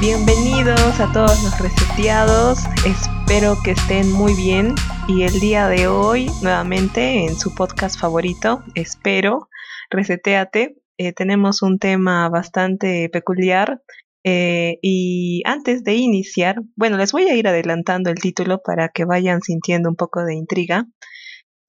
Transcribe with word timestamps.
Bienvenidos 0.00 1.00
a 1.00 1.10
todos 1.10 1.42
los 1.42 1.58
reseteados, 1.58 2.58
espero 2.84 3.56
que 3.64 3.70
estén 3.70 4.12
muy 4.12 4.34
bien 4.34 4.74
y 5.08 5.22
el 5.22 5.40
día 5.40 5.68
de 5.68 5.88
hoy 5.88 6.30
nuevamente 6.42 7.24
en 7.24 7.34
su 7.34 7.54
podcast 7.54 7.98
favorito, 7.98 8.62
espero, 8.74 9.48
reseteate, 9.88 10.76
eh, 10.98 11.12
tenemos 11.14 11.62
un 11.62 11.78
tema 11.78 12.28
bastante 12.28 13.08
peculiar 13.08 13.80
eh, 14.22 14.78
y 14.82 15.42
antes 15.46 15.82
de 15.82 15.94
iniciar, 15.94 16.56
bueno, 16.76 16.98
les 16.98 17.12
voy 17.12 17.24
a 17.28 17.34
ir 17.34 17.48
adelantando 17.48 18.10
el 18.10 18.16
título 18.16 18.60
para 18.62 18.90
que 18.90 19.06
vayan 19.06 19.40
sintiendo 19.40 19.88
un 19.88 19.96
poco 19.96 20.24
de 20.24 20.34
intriga. 20.34 20.86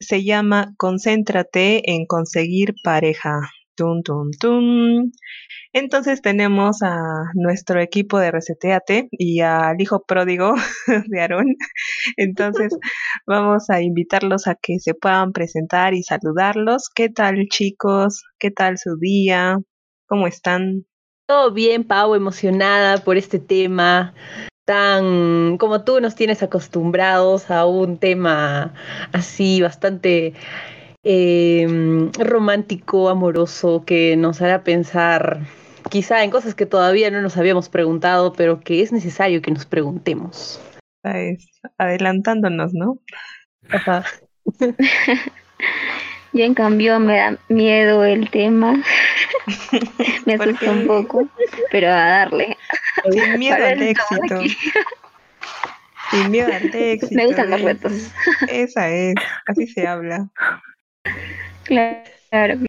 Se 0.02 0.26
llama 0.26 0.74
Concéntrate 0.78 1.94
en 1.94 2.06
conseguir 2.06 2.76
pareja. 2.84 3.40
Tum, 3.78 4.02
tum, 4.02 4.32
tum. 4.40 5.12
Entonces 5.72 6.24
tenemos 6.24 6.82
a 6.82 6.98
nuestro 7.36 7.80
equipo 7.80 8.18
de 8.18 8.32
Reseteate 8.32 9.08
y 9.12 9.42
al 9.42 9.80
hijo 9.80 10.04
pródigo 10.04 10.56
de 11.08 11.22
Aarón. 11.22 11.56
Entonces 12.18 12.76
vamos 13.28 13.70
a 13.70 13.82
invitarlos 13.82 14.48
a 14.48 14.56
que 14.56 14.80
se 14.80 14.96
puedan 14.96 15.32
presentar 15.32 15.94
y 15.94 16.02
saludarlos. 16.02 16.90
¿Qué 16.90 17.10
tal 17.10 17.46
chicos? 17.50 18.24
¿Qué 18.40 18.50
tal 18.50 18.80
su 18.80 18.98
día? 18.98 19.60
¿Cómo 20.08 20.26
están? 20.26 20.88
Todo 21.28 21.52
bien, 21.52 21.84
Pau, 21.84 22.16
emocionada 22.16 22.98
por 22.98 23.16
este 23.16 23.38
tema 23.38 24.16
tan 24.66 25.58
como 25.60 25.84
tú 25.84 26.02
nos 26.02 26.16
tienes 26.16 26.42
acostumbrados 26.44 27.52
a 27.52 27.66
un 27.66 28.00
tema 28.00 28.74
así 29.14 29.62
bastante 29.62 30.34
eh, 31.10 31.66
romántico, 32.20 33.08
amoroso, 33.08 33.86
que 33.86 34.18
nos 34.18 34.42
hará 34.42 34.66
pensar 34.66 35.40
quizá 35.90 36.26
en 36.26 36.32
cosas 36.32 36.54
que 36.54 36.66
todavía 36.66 37.10
no 37.12 37.22
nos 37.22 37.38
habíamos 37.38 37.70
preguntado, 37.70 38.34
pero 38.34 38.60
que 38.60 38.82
es 38.82 38.92
necesario 38.92 39.42
que 39.42 39.52
nos 39.52 39.66
preguntemos. 39.66 40.60
Es 41.04 41.48
adelantándonos, 41.78 42.74
¿no? 42.74 43.00
Ajá. 43.70 44.04
Yo 46.34 46.44
en 46.44 46.54
cambio 46.54 47.00
me 47.00 47.16
da 47.16 47.38
miedo 47.48 48.04
el 48.04 48.30
tema. 48.30 48.84
me 50.26 50.34
asusta 50.34 50.72
un 50.72 50.88
poco, 50.88 51.30
pero 51.72 51.88
a 51.88 52.06
darle. 52.06 52.58
Sin 53.10 53.40
miedo 53.40 53.66
al 53.66 53.82
éxito. 53.82 54.42
Sin 56.12 56.32
miedo 56.32 56.54
al 56.54 56.66
éxito. 56.66 57.08
Me 57.16 57.28
gustan 57.28 57.50
los 57.50 57.62
retos. 57.62 58.12
Esa 58.50 58.90
es, 58.90 59.16
así 59.46 59.68
se 59.68 59.88
habla. 59.88 60.30
Claro. 61.66 62.60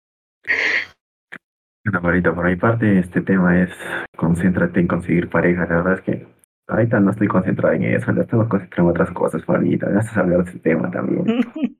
Bueno, 1.84 2.34
por 2.34 2.48
mi 2.48 2.56
parte, 2.56 2.98
este 2.98 3.22
tema 3.22 3.62
es 3.62 3.70
concéntrate 4.16 4.80
en 4.80 4.88
conseguir 4.88 5.30
pareja. 5.30 5.66
La 5.66 5.76
verdad 5.82 5.94
es 5.94 6.00
que 6.02 6.26
ahorita 6.66 7.00
no 7.00 7.12
estoy 7.12 7.28
concentrado 7.28 7.74
en 7.74 7.84
eso, 7.84 8.12
ya 8.14 8.22
estamos 8.22 8.48
concentrados 8.48 8.90
en 8.90 8.90
otras 8.90 9.10
cosas, 9.14 9.44
Juanita. 9.44 9.88
Vas 9.88 10.16
a 10.16 10.20
hablar 10.20 10.44
de 10.44 10.50
ese 10.50 10.58
tema 10.60 10.90
también. 10.90 11.24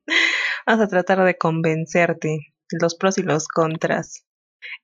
Vamos 0.67 0.84
a 0.84 0.89
tratar 0.89 1.25
de 1.25 1.36
convencerte 1.36 2.55
los 2.81 2.97
pros 2.97 3.19
y 3.19 3.23
los 3.23 3.48
contras. 3.48 4.24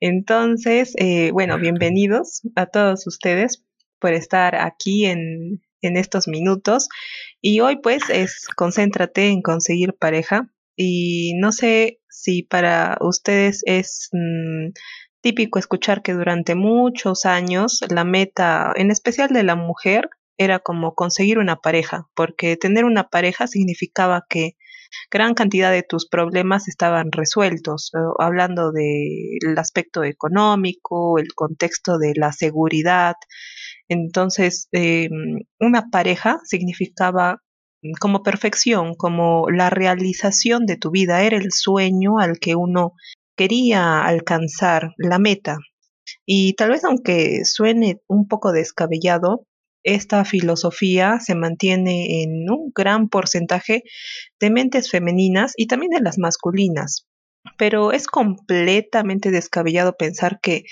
Entonces, 0.01 0.95
eh, 0.99 1.31
bueno, 1.33 1.59
bienvenidos 1.59 2.43
a 2.55 2.67
todos 2.67 3.07
ustedes 3.07 3.65
por 3.99 4.13
estar 4.13 4.55
aquí 4.57 5.07
en, 5.07 5.63
en 5.83 5.97
estos 5.97 6.29
minutos. 6.29 6.89
Y 7.41 7.61
hoy 7.61 7.77
pues 7.83 8.03
es 8.11 8.49
concéntrate 8.57 9.29
en 9.29 9.43
conseguir 9.43 9.95
pareja. 9.95 10.51
Y 10.77 11.35
no 11.39 11.53
sé 11.53 12.01
si 12.09 12.43
para 12.43 12.97
ustedes 13.01 13.63
es 13.67 14.09
mm, 14.13 14.71
típico 15.21 15.59
escuchar 15.59 16.03
que 16.03 16.13
durante 16.13 16.55
muchos 16.55 17.25
años 17.27 17.81
la 17.89 18.05
meta, 18.05 18.73
en 18.77 18.91
especial 18.91 19.31
de 19.31 19.43
la 19.43 19.57
mujer, 19.57 20.09
era 20.37 20.59
como 20.59 20.95
conseguir 20.95 21.39
una 21.39 21.57
pareja, 21.57 22.09
porque 22.15 22.57
tener 22.57 22.85
una 22.85 23.09
pareja 23.09 23.47
significaba 23.47 24.27
que 24.29 24.57
gran 25.11 25.35
cantidad 25.35 25.71
de 25.71 25.83
tus 25.83 26.09
problemas 26.09 26.69
estaban 26.69 27.13
resueltos, 27.13 27.91
hablando 28.19 28.73
del 28.73 29.59
aspecto 29.59 30.05
económico, 30.05 31.19
el 31.19 31.35
contexto 31.35 31.99
de 31.99 32.13
la 32.17 32.33
seguridad. 32.33 33.15
Entonces, 33.89 34.69
em, 34.73 35.41
una 35.61 35.91
pareja 35.91 36.41
significaba 36.45 37.43
como 38.01 38.23
perfección, 38.23 38.95
como 38.95 39.51
la 39.51 39.71
realización 39.71 40.67
de 40.67 40.77
tu 40.77 40.91
vida, 40.91 41.23
era 41.23 41.37
el 41.37 41.53
sueño 41.53 42.19
al 42.19 42.39
que 42.39 42.55
uno 42.55 42.93
quería 43.37 44.05
alcanzar, 44.05 44.93
la 44.97 45.19
meta. 45.19 45.59
Y 46.27 46.55
tal 46.55 46.71
vez 46.71 46.85
aunque 46.85 47.45
suene 47.45 48.01
un 48.07 48.29
poco 48.29 48.53
descabellado, 48.53 49.47
esta 49.83 50.25
filosofía 50.25 51.21
se 51.21 51.35
mantiene 51.35 52.23
en 52.23 52.51
un 52.51 52.73
gran 52.75 53.09
porcentaje 53.09 53.83
de 54.41 54.51
mentes 54.51 54.91
femeninas 54.91 55.53
y 55.57 55.67
también 55.67 55.91
de 55.91 56.01
las 56.01 56.19
masculinas. 56.19 57.07
Pero 57.59 57.93
es 57.93 58.07
completamente 58.07 59.31
descabellado 59.31 59.97
pensar 59.97 60.41
que 60.41 60.65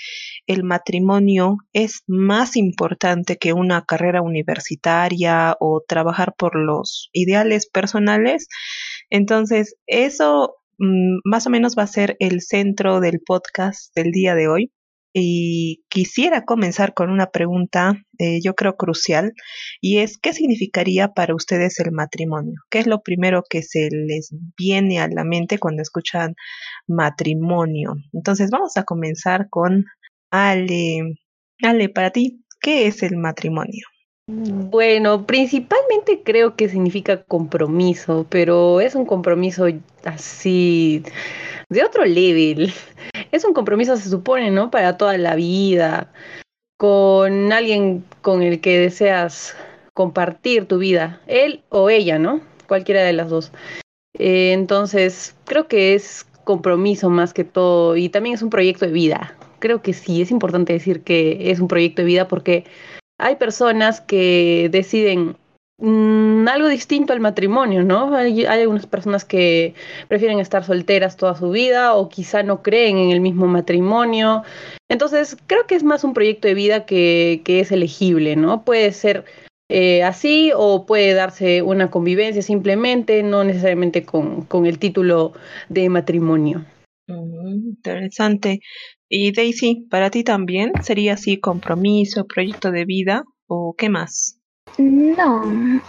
el 0.47 0.63
matrimonio 0.63 1.57
es 1.71 2.03
más 2.07 2.55
importante 2.55 3.37
que 3.37 3.53
una 3.53 3.85
carrera 3.85 4.21
universitaria 4.21 5.55
o 5.59 5.83
trabajar 5.87 6.33
por 6.37 6.55
los 6.55 7.09
ideales 7.13 7.67
personales. 7.67 8.47
Entonces, 9.09 9.75
eso 9.87 10.55
mm, 10.79 11.19
más 11.23 11.47
o 11.47 11.49
menos 11.49 11.75
va 11.77 11.83
a 11.83 11.87
ser 11.87 12.17
el 12.19 12.41
centro 12.41 12.99
del 12.99 13.21
podcast 13.25 13.95
del 13.95 14.11
día 14.11 14.35
de 14.35 14.47
hoy. 14.47 14.71
Y 15.13 15.83
quisiera 15.89 16.43
comenzar 16.43 16.95
con 16.95 17.11
una 17.11 17.27
pregunta, 17.27 18.03
eh, 18.17 18.39
yo 18.41 18.55
creo 18.55 18.75
crucial, 18.75 19.33
y 19.79 19.99
es, 19.99 20.17
¿qué 20.17 20.33
significaría 20.33 21.09
para 21.09 21.35
ustedes 21.35 21.79
el 21.79 21.91
matrimonio? 21.91 22.59
¿Qué 22.71 22.79
es 22.79 22.87
lo 22.87 23.01
primero 23.01 23.43
que 23.47 23.61
se 23.61 23.89
les 23.91 24.33
viene 24.57 24.99
a 24.99 25.07
la 25.07 25.23
mente 25.23 25.59
cuando 25.59 25.83
escuchan 25.83 26.35
matrimonio? 26.87 27.95
Entonces 28.11 28.49
vamos 28.49 28.75
a 28.75 28.83
comenzar 28.83 29.49
con 29.49 29.85
Ale. 30.31 31.19
Ale, 31.61 31.89
para 31.89 32.09
ti, 32.09 32.43
¿qué 32.59 32.87
es 32.87 33.03
el 33.03 33.17
matrimonio? 33.17 33.85
Bueno, 34.25 35.27
principalmente 35.27 36.23
creo 36.23 36.55
que 36.55 36.69
significa 36.69 37.23
compromiso, 37.23 38.25
pero 38.29 38.79
es 38.79 38.95
un 38.95 39.05
compromiso 39.05 39.67
así 40.05 41.03
de 41.69 41.83
otro 41.83 42.05
level 42.05 42.73
es 43.33 43.43
un 43.43 43.53
compromiso, 43.53 43.97
se 43.97 44.09
supone, 44.09 44.51
¿no? 44.51 44.69
Para 44.69 44.95
toda 44.95 45.17
la 45.17 45.35
vida, 45.35 46.13
con 46.77 47.51
alguien 47.51 48.05
con 48.21 48.43
el 48.43 48.61
que 48.61 48.77
deseas 48.77 49.55
compartir 49.95 50.67
tu 50.67 50.77
vida, 50.77 51.19
él 51.25 51.63
o 51.69 51.89
ella, 51.89 52.19
¿no? 52.19 52.41
Cualquiera 52.67 53.01
de 53.01 53.13
las 53.13 53.29
dos. 53.29 53.51
Eh, 54.19 54.53
entonces, 54.53 55.35
creo 55.45 55.67
que 55.67 55.95
es 55.95 56.27
compromiso 56.43 57.09
más 57.09 57.33
que 57.33 57.43
todo 57.43 57.97
y 57.97 58.09
también 58.09 58.35
es 58.35 58.43
un 58.43 58.51
proyecto 58.51 58.85
de 58.85 58.91
vida. 58.91 59.35
Creo 59.57 59.81
que 59.81 59.93
sí, 59.93 60.21
es 60.21 60.29
importante 60.29 60.73
decir 60.73 61.01
que 61.01 61.49
es 61.49 61.59
un 61.59 61.67
proyecto 61.67 62.03
de 62.03 62.07
vida 62.07 62.27
porque 62.27 62.65
hay 63.17 63.37
personas 63.37 63.99
que 63.99 64.69
deciden 64.71 65.37
Mm, 65.79 66.47
algo 66.47 66.67
distinto 66.67 67.13
al 67.13 67.19
matrimonio, 67.19 67.83
¿no? 67.83 68.15
Hay, 68.15 68.45
algunas 68.45 68.85
personas 68.85 69.25
que 69.25 69.73
prefieren 70.07 70.39
estar 70.39 70.63
solteras 70.63 71.17
toda 71.17 71.35
su 71.35 71.49
vida 71.49 71.95
o 71.95 72.09
quizá 72.09 72.43
no 72.43 72.61
creen 72.61 72.97
en 72.97 73.11
el 73.11 73.21
mismo 73.21 73.47
matrimonio. 73.47 74.43
Entonces, 74.87 75.35
creo 75.47 75.65
que 75.65 75.75
es 75.75 75.83
más 75.83 76.03
un 76.03 76.13
proyecto 76.13 76.47
de 76.47 76.53
vida 76.53 76.85
que, 76.85 77.41
que 77.43 77.59
es 77.59 77.71
elegible, 77.71 78.35
¿no? 78.35 78.63
Puede 78.63 78.91
ser 78.91 79.25
eh, 79.69 80.03
así 80.03 80.51
o 80.55 80.85
puede 80.85 81.13
darse 81.13 81.63
una 81.63 81.89
convivencia 81.89 82.43
simplemente, 82.43 83.23
no 83.23 83.43
necesariamente 83.43 84.05
con, 84.05 84.43
con 84.45 84.67
el 84.67 84.77
título 84.77 85.33
de 85.69 85.89
matrimonio. 85.89 86.65
Mm, 87.07 87.69
interesante. 87.69 88.59
Y 89.09 89.31
Daisy, 89.31 89.87
¿para 89.89 90.11
ti 90.11 90.23
también 90.23 90.71
sería 90.83 91.13
así 91.13 91.39
compromiso, 91.39 92.27
proyecto 92.27 92.71
de 92.71 92.85
vida 92.85 93.23
o 93.47 93.73
qué 93.75 93.89
más? 93.89 94.39
No, 94.77 95.81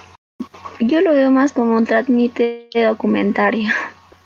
yo 0.80 1.00
lo 1.00 1.14
veo 1.14 1.30
más 1.30 1.52
como 1.52 1.76
un 1.76 1.86
trámite 1.86 2.68
documentario. 2.74 3.70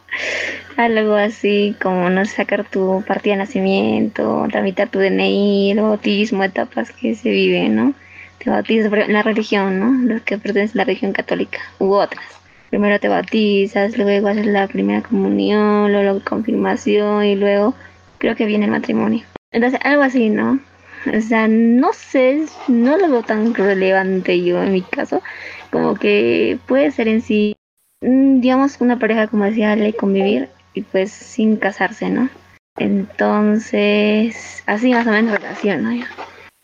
Algo 0.77 1.15
así 1.15 1.77
como 1.83 2.09
no 2.11 2.25
sacar 2.25 2.65
tu 2.65 3.05
partida 3.07 3.35
de 3.35 3.39
nacimiento, 3.39 4.47
tramitar 4.51 4.89
tu 4.89 4.99
DNI, 4.99 5.73
el 5.73 5.81
bautismo, 5.81 6.45
etapas 6.45 6.93
que 6.93 7.15
se 7.15 7.31
viven, 7.31 7.77
¿no? 7.77 7.95
te 8.39 8.51
bautizas 8.51 8.93
en 8.93 9.13
la 9.13 9.23
religión, 9.23 9.81
¿no? 9.81 10.15
Los 10.15 10.23
que 10.23 10.39
pertenecen 10.39 10.79
a 10.79 10.83
la 10.83 10.85
religión 10.85 11.13
católica 11.13 11.59
u 11.79 11.93
otras. 11.93 12.25
Primero 12.71 13.01
te 13.01 13.09
bautizas, 13.09 13.97
luego 13.97 14.29
haces 14.29 14.47
la 14.47 14.69
primera 14.69 15.03
comunión, 15.03 15.93
luego 15.93 16.19
la 16.19 16.25
confirmación 16.25 17.25
y 17.25 17.35
luego 17.35 17.75
creo 18.19 18.37
que 18.37 18.45
viene 18.45 18.67
el 18.67 18.71
matrimonio. 18.71 19.25
Entonces, 19.51 19.81
algo 19.83 20.03
así, 20.03 20.29
¿no? 20.29 20.61
O 21.07 21.21
sea, 21.21 21.49
no 21.49 21.93
sé, 21.93 22.47
no 22.69 22.97
lo 22.99 23.09
veo 23.09 23.23
tan 23.23 23.55
relevante 23.55 24.43
yo 24.43 24.63
en 24.63 24.73
mi 24.73 24.83
caso, 24.83 25.23
como 25.71 25.95
que 25.95 26.59
puede 26.67 26.91
ser 26.91 27.09
en 27.09 27.23
sí, 27.23 27.57
mm, 28.01 28.41
digamos, 28.41 28.81
una 28.81 28.99
pareja, 28.99 29.29
como 29.29 29.45
decía, 29.45 29.77
le 29.77 29.95
convivir 29.95 30.49
y 30.75 30.83
pues 30.83 31.11
sin 31.11 31.57
casarse, 31.57 32.11
¿no? 32.11 32.29
Entonces, 32.77 34.63
así 34.67 34.93
más 34.93 35.07
o 35.07 35.11
menos 35.11 35.41
relación, 35.41 35.83
¿no? 35.83 36.05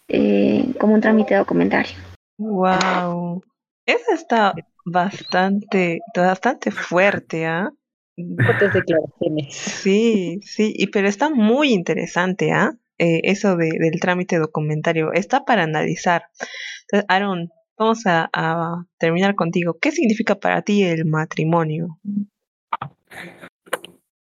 Eh, 0.08 0.72
como 0.78 0.94
un 0.94 1.00
trámite 1.00 1.34
documentario. 1.34 1.96
Wow. 2.38 3.42
Eso 3.86 4.12
está 4.12 4.54
bastante, 4.84 6.00
bastante 6.14 6.70
fuerte, 6.70 7.46
¿ah? 7.46 7.70
declaraciones. 8.16 9.54
Sí, 9.54 10.40
sí, 10.42 10.72
y 10.76 10.86
pero 10.88 11.08
está 11.08 11.30
muy 11.30 11.72
interesante, 11.72 12.52
¿ah? 12.52 12.72
Eh, 12.72 12.83
eso 12.98 13.56
de, 13.56 13.70
del 13.78 14.00
trámite 14.00 14.38
documentario. 14.38 15.12
Está 15.12 15.44
para 15.44 15.64
analizar. 15.64 16.24
Entonces, 16.82 17.06
Aaron, 17.08 17.50
vamos 17.78 18.02
a, 18.06 18.86
terminar 18.98 19.34
contigo. 19.34 19.76
¿Qué 19.80 19.90
significa 19.90 20.36
para 20.36 20.62
ti 20.62 20.82
el 20.82 21.04
matrimonio? 21.04 21.98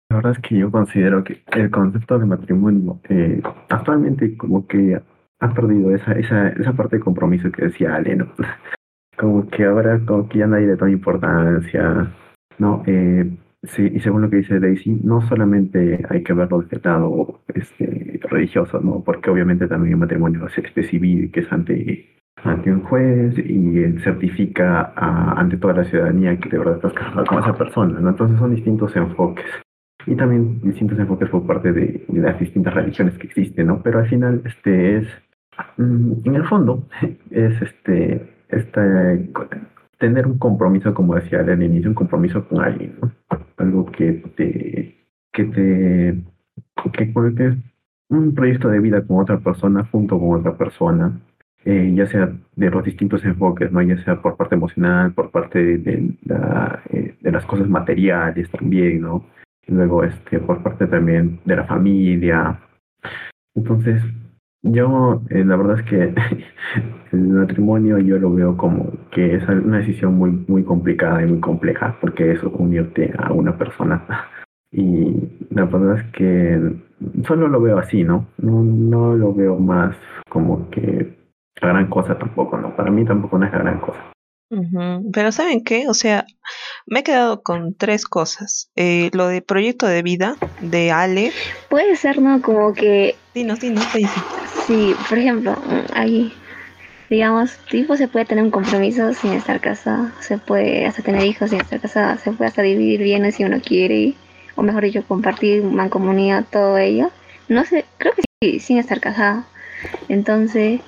La 0.08 0.16
verdad 0.16 0.32
es 0.32 0.38
que 0.40 0.58
yo 0.58 0.70
considero 0.70 1.22
que 1.22 1.42
el 1.52 1.70
concepto 1.70 2.18
de 2.18 2.26
matrimonio 2.26 3.00
eh, 3.08 3.40
actualmente 3.68 4.36
como 4.36 4.66
que 4.66 5.00
ha 5.40 5.54
perdido 5.54 5.94
esa, 5.94 6.12
esa, 6.12 6.48
esa 6.48 6.72
parte 6.72 6.96
de 6.96 7.02
compromiso 7.02 7.50
que 7.52 7.66
decía 7.66 7.94
Ale, 7.94 8.16
¿no? 8.16 8.32
Como 9.16 9.46
que 9.48 9.66
ahora 9.66 10.00
como 10.06 10.26
que 10.30 10.38
ya 10.38 10.46
nadie 10.46 10.66
le 10.66 10.76
toma 10.78 10.92
importancia, 10.92 12.10
¿no? 12.56 12.82
Eh, 12.86 13.30
sí, 13.62 13.90
y 13.94 14.00
según 14.00 14.22
lo 14.22 14.30
que 14.30 14.36
dice 14.36 14.60
Daisy, 14.60 15.00
no 15.02 15.20
solamente 15.22 16.04
hay 16.08 16.22
que 16.22 16.32
verlo 16.32 16.62
desde 16.62 16.76
el 16.76 16.82
lado 16.84 17.40
este, 17.54 18.20
religioso, 18.30 18.80
¿no? 18.80 19.02
Porque 19.04 19.30
obviamente 19.30 19.68
también 19.68 19.94
el 19.94 20.00
matrimonio 20.00 20.46
es 20.46 20.58
este 20.58 20.82
civil, 20.84 21.30
que 21.30 21.40
es 21.40 21.52
ante, 21.52 22.08
ante 22.42 22.72
un 22.72 22.82
juez 22.82 23.38
y 23.38 23.98
certifica 24.00 24.92
a, 24.96 25.40
ante 25.40 25.56
toda 25.56 25.74
la 25.74 25.84
ciudadanía 25.84 26.38
que 26.38 26.48
de 26.48 26.58
verdad 26.58 26.76
estás 26.76 26.92
casado 26.92 27.24
con 27.26 27.38
esa 27.38 27.56
persona, 27.56 28.00
¿no? 28.00 28.10
Entonces 28.10 28.38
son 28.38 28.54
distintos 28.54 28.94
enfoques 28.96 29.46
y 30.06 30.14
también 30.16 30.60
distintos 30.62 30.98
enfoques 30.98 31.28
por 31.28 31.46
parte 31.46 31.72
de, 31.72 32.04
de, 32.08 32.20
las 32.20 32.38
distintas 32.38 32.74
religiones 32.74 33.18
que 33.18 33.26
existen, 33.26 33.66
¿no? 33.66 33.82
Pero 33.82 33.98
al 33.98 34.08
final, 34.08 34.42
este 34.44 34.98
es, 34.98 35.08
mm, 35.76 36.12
en 36.24 36.34
el 36.34 36.44
fondo, 36.46 36.88
es 37.30 37.60
este, 37.60 38.30
este, 38.48 39.30
tener 40.00 40.26
un 40.26 40.38
compromiso, 40.38 40.94
como 40.94 41.14
decía 41.14 41.40
al 41.40 41.62
inicio, 41.62 41.90
un 41.90 41.94
compromiso 41.94 42.48
con 42.48 42.60
alguien, 42.62 42.96
¿no? 43.00 43.12
Algo 43.58 43.84
que 43.86 44.12
te, 44.34 44.96
que 45.30 45.44
te, 45.44 46.22
que, 46.82 47.12
que 47.12 47.56
un 48.08 48.34
proyecto 48.34 48.68
de 48.68 48.80
vida 48.80 49.02
con 49.06 49.18
otra 49.20 49.38
persona, 49.38 49.84
junto 49.92 50.18
con 50.18 50.40
otra 50.40 50.56
persona, 50.56 51.20
eh, 51.66 51.92
ya 51.94 52.06
sea 52.06 52.32
de 52.56 52.70
los 52.70 52.82
distintos 52.82 53.24
enfoques, 53.24 53.70
¿no? 53.70 53.82
ya 53.82 54.02
sea 54.02 54.20
por 54.22 54.36
parte 54.36 54.54
emocional, 54.54 55.12
por 55.12 55.30
parte 55.30 55.62
de, 55.62 55.78
de, 55.78 56.16
eh, 56.90 57.14
de 57.20 57.32
las 57.32 57.44
cosas 57.44 57.68
materiales 57.68 58.50
también, 58.50 59.02
¿no? 59.02 59.26
luego 59.66 60.02
este, 60.02 60.40
por 60.40 60.62
parte 60.62 60.86
también 60.86 61.38
de 61.44 61.56
la 61.56 61.64
familia. 61.64 62.58
Entonces, 63.54 64.02
yo 64.62 65.22
eh, 65.30 65.44
la 65.44 65.56
verdad 65.56 65.80
es 65.80 65.84
que 65.86 66.14
el 67.12 67.28
matrimonio 67.28 67.98
yo 67.98 68.18
lo 68.18 68.32
veo 68.32 68.56
como 68.56 68.92
que 69.10 69.36
es 69.36 69.48
una 69.48 69.78
decisión 69.78 70.14
muy, 70.14 70.30
muy 70.48 70.64
complicada 70.64 71.22
y 71.22 71.26
muy 71.26 71.40
compleja, 71.40 71.96
porque 72.00 72.32
es 72.32 72.42
unirte 72.42 73.12
a 73.18 73.32
una 73.32 73.56
persona. 73.56 74.06
Y 74.72 75.28
la 75.50 75.64
verdad 75.64 75.98
es 75.98 76.04
que 76.12 76.76
solo 77.26 77.48
lo 77.48 77.60
veo 77.60 77.76
así, 77.78 78.04
¿no? 78.04 78.28
No, 78.38 78.62
no 78.62 79.16
lo 79.16 79.34
veo 79.34 79.58
más 79.58 79.96
como 80.28 80.70
que 80.70 81.18
la 81.60 81.68
gran 81.70 81.90
cosa 81.90 82.16
tampoco, 82.16 82.56
¿no? 82.56 82.76
Para 82.76 82.92
mí 82.92 83.04
tampoco 83.04 83.36
no 83.36 83.46
es 83.46 83.52
la 83.52 83.58
gran 83.58 83.80
cosa. 83.80 84.12
Pero 85.12 85.30
¿saben 85.30 85.62
qué? 85.62 85.88
O 85.88 85.94
sea, 85.94 86.24
me 86.86 87.00
he 87.00 87.02
quedado 87.04 87.42
con 87.42 87.74
tres 87.74 88.04
cosas. 88.04 88.70
Eh, 88.74 89.10
lo 89.12 89.28
de 89.28 89.42
proyecto 89.42 89.86
de 89.86 90.02
vida 90.02 90.36
de 90.60 90.90
Ale. 90.90 91.32
Puede 91.68 91.94
ser, 91.96 92.20
¿no? 92.20 92.42
Como 92.42 92.72
que... 92.72 93.14
Dinos, 93.32 93.60
dinos, 93.60 93.86
dice. 93.94 94.20
Sí, 94.70 94.94
por 95.08 95.18
ejemplo, 95.18 95.56
ahí, 95.94 96.32
digamos, 97.10 97.58
tipo 97.70 97.96
se 97.96 98.06
puede 98.06 98.24
tener 98.24 98.44
un 98.44 98.52
compromiso 98.52 99.12
sin 99.14 99.32
estar 99.32 99.60
casado, 99.60 100.12
se 100.20 100.38
puede 100.38 100.86
hasta 100.86 101.02
tener 101.02 101.24
hijos 101.24 101.50
sin 101.50 101.60
estar 101.60 101.80
casado, 101.80 102.16
se 102.18 102.30
puede 102.30 102.50
hasta 102.50 102.62
dividir 102.62 103.02
bienes 103.02 103.34
si 103.34 103.42
uno 103.42 103.60
quiere, 103.60 104.14
o 104.54 104.62
mejor 104.62 104.84
dicho, 104.84 105.02
compartir 105.08 105.64
mancomunidad, 105.64 106.44
todo 106.52 106.78
ello. 106.78 107.10
No 107.48 107.64
sé, 107.64 107.84
creo 107.98 108.12
que 108.14 108.22
sí, 108.40 108.60
sin 108.60 108.78
estar 108.78 109.00
casado. 109.00 109.42
Entonces, 110.08 110.80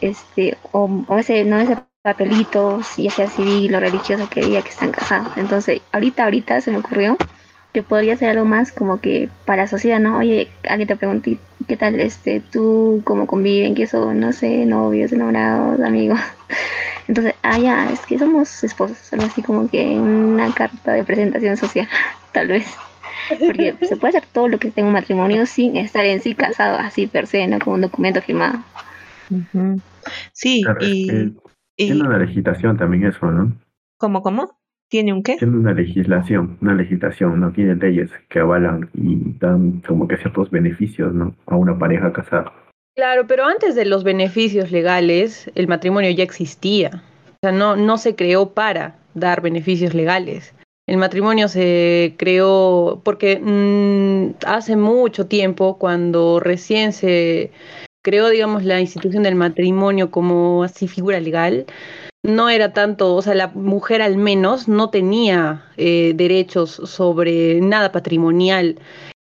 este, 0.00 0.56
o, 0.70 0.88
o 1.08 1.18
ese, 1.18 1.44
no 1.44 1.58
ese 1.58 1.76
papelitos, 2.02 2.96
ya 2.98 3.10
sea 3.10 3.28
civil 3.28 3.74
o 3.74 3.80
religioso, 3.80 4.28
que 4.30 4.42
diga 4.42 4.62
que 4.62 4.70
están 4.70 4.92
casados. 4.92 5.36
Entonces, 5.36 5.80
ahorita, 5.90 6.22
ahorita 6.22 6.60
se 6.60 6.70
me 6.70 6.78
ocurrió 6.78 7.16
que 7.74 7.82
podría 7.82 8.16
ser 8.16 8.30
algo 8.30 8.44
más 8.44 8.70
como 8.70 9.00
que 9.00 9.28
para 9.44 9.64
la 9.64 9.68
sociedad, 9.68 9.98
¿no? 9.98 10.18
Oye, 10.18 10.48
alguien 10.62 10.86
te 10.86 10.94
pregunté, 10.94 11.38
¿qué 11.66 11.76
tal 11.76 11.98
este, 11.98 12.40
tú, 12.40 13.02
cómo 13.04 13.26
conviven, 13.26 13.74
qué 13.74 13.88
son, 13.88 14.20
no 14.20 14.32
sé, 14.32 14.64
novios, 14.64 15.12
enamorados, 15.12 15.80
amigos? 15.80 16.20
Entonces, 17.08 17.34
ah, 17.42 17.58
ya, 17.58 17.90
es 17.90 17.98
que 18.06 18.16
somos 18.16 18.62
esposos, 18.62 19.12
algo 19.12 19.26
así 19.26 19.42
como 19.42 19.68
que 19.68 19.84
una 19.98 20.54
carta 20.54 20.92
de 20.92 21.02
presentación 21.02 21.56
social, 21.56 21.88
tal 22.32 22.46
vez. 22.46 22.72
Porque 23.40 23.74
se 23.82 23.96
puede 23.96 24.18
hacer 24.18 24.28
todo 24.32 24.46
lo 24.46 24.58
que 24.58 24.70
tenga 24.70 24.86
un 24.86 24.94
matrimonio 24.94 25.44
sin 25.44 25.76
estar 25.76 26.04
en 26.04 26.20
sí 26.20 26.36
casado, 26.36 26.78
así 26.78 27.08
per 27.08 27.26
se, 27.26 27.44
¿no? 27.48 27.58
Como 27.58 27.74
un 27.74 27.82
documento 27.82 28.22
firmado. 28.22 28.60
Sí, 30.32 30.62
y... 30.80 31.34
Tiene 31.76 32.02
una 32.04 32.18
legislación 32.18 32.76
también 32.76 33.06
eso, 33.06 33.26
¿no? 33.26 33.52
¿Cómo, 33.98 34.22
cómo? 34.22 34.56
¿Tiene 34.88 35.12
un 35.12 35.22
qué? 35.22 35.36
Tiene 35.36 35.56
una 35.56 35.72
legislación, 35.72 36.58
una 36.60 36.74
legislación, 36.74 37.40
¿no? 37.40 37.52
Tiene 37.52 37.74
leyes 37.74 38.10
que 38.28 38.40
avalan 38.40 38.90
y 38.94 39.36
dan 39.38 39.82
como 39.86 40.06
que 40.06 40.16
ciertos 40.16 40.50
beneficios, 40.50 41.12
¿no? 41.12 41.34
A 41.46 41.56
una 41.56 41.78
pareja 41.78 42.12
casada. 42.12 42.52
Claro, 42.96 43.26
pero 43.26 43.44
antes 43.44 43.74
de 43.74 43.86
los 43.86 44.04
beneficios 44.04 44.70
legales, 44.70 45.50
el 45.56 45.66
matrimonio 45.66 46.10
ya 46.10 46.22
existía. 46.22 47.02
O 47.26 47.36
sea, 47.42 47.52
no, 47.52 47.76
no 47.76 47.98
se 47.98 48.14
creó 48.14 48.50
para 48.50 48.96
dar 49.14 49.40
beneficios 49.40 49.94
legales. 49.94 50.54
El 50.86 50.98
matrimonio 50.98 51.48
se 51.48 52.14
creó 52.18 53.00
porque 53.04 53.40
mmm, 53.42 54.34
hace 54.46 54.76
mucho 54.76 55.26
tiempo, 55.26 55.78
cuando 55.78 56.40
recién 56.40 56.92
se 56.92 57.50
creó, 58.02 58.28
digamos, 58.28 58.64
la 58.64 58.80
institución 58.80 59.22
del 59.22 59.34
matrimonio 59.34 60.10
como 60.10 60.62
así 60.62 60.86
figura 60.86 61.20
legal, 61.20 61.64
no 62.24 62.48
era 62.48 62.72
tanto, 62.72 63.14
o 63.14 63.22
sea, 63.22 63.34
la 63.34 63.48
mujer 63.48 64.00
al 64.00 64.16
menos 64.16 64.66
no 64.66 64.88
tenía 64.88 65.66
eh, 65.76 66.14
derechos 66.16 66.70
sobre 66.70 67.60
nada 67.60 67.92
patrimonial 67.92 68.78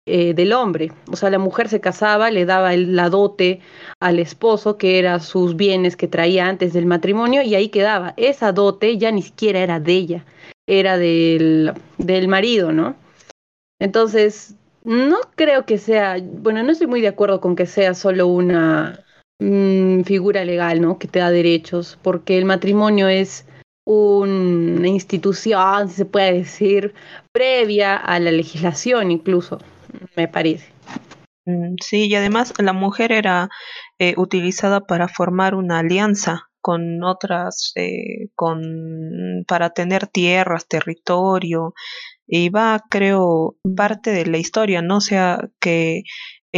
eh, 0.06 0.32
del 0.32 0.54
hombre. 0.54 0.92
O 1.12 1.16
sea, 1.16 1.28
la 1.28 1.38
mujer 1.38 1.68
se 1.68 1.80
casaba, 1.80 2.30
le 2.30 2.46
daba 2.46 2.72
el, 2.72 2.96
la 2.96 3.10
dote 3.10 3.60
al 4.00 4.18
esposo, 4.18 4.78
que 4.78 4.98
era 4.98 5.20
sus 5.20 5.56
bienes 5.56 5.94
que 5.94 6.08
traía 6.08 6.48
antes 6.48 6.72
del 6.72 6.86
matrimonio, 6.86 7.42
y 7.42 7.54
ahí 7.54 7.68
quedaba. 7.68 8.14
Esa 8.16 8.52
dote 8.52 8.96
ya 8.96 9.12
ni 9.12 9.20
siquiera 9.20 9.60
era 9.60 9.78
de 9.78 9.92
ella, 9.92 10.24
era 10.66 10.96
del, 10.96 11.74
del 11.98 12.28
marido, 12.28 12.72
¿no? 12.72 12.96
Entonces, 13.78 14.54
no 14.84 15.18
creo 15.34 15.66
que 15.66 15.76
sea, 15.76 16.16
bueno, 16.22 16.62
no 16.62 16.72
estoy 16.72 16.86
muy 16.86 17.02
de 17.02 17.08
acuerdo 17.08 17.42
con 17.42 17.56
que 17.56 17.66
sea 17.66 17.92
solo 17.92 18.26
una 18.26 19.04
mmm, 19.38 20.02
figura 20.02 20.44
legal, 20.44 20.80
¿no? 20.80 20.98
Que 20.98 21.08
te 21.08 21.18
da 21.18 21.30
derechos, 21.30 21.98
porque 22.02 22.38
el 22.38 22.44
matrimonio 22.44 23.08
es 23.08 23.46
una 23.86 24.88
institución, 24.88 25.88
si 25.88 25.94
se 25.94 26.04
puede 26.04 26.32
decir, 26.32 26.94
previa 27.32 27.96
a 27.96 28.18
la 28.18 28.32
legislación 28.32 29.10
incluso, 29.12 29.58
me 30.16 30.26
parece. 30.26 30.66
Mm, 31.46 31.76
sí, 31.80 32.06
y 32.08 32.14
además 32.16 32.52
la 32.58 32.72
mujer 32.72 33.12
era 33.12 33.48
eh, 33.98 34.14
utilizada 34.16 34.80
para 34.80 35.08
formar 35.08 35.54
una 35.54 35.78
alianza 35.78 36.48
con 36.60 37.04
otras, 37.04 37.72
eh, 37.76 38.28
con 38.34 39.44
para 39.46 39.70
tener 39.70 40.08
tierras, 40.08 40.66
territorio, 40.66 41.74
y 42.26 42.48
va, 42.48 42.82
creo, 42.90 43.56
parte 43.76 44.10
de 44.10 44.26
la 44.26 44.38
historia, 44.38 44.82
¿no? 44.82 44.96
O 44.96 45.00
sea, 45.00 45.48
que 45.60 46.02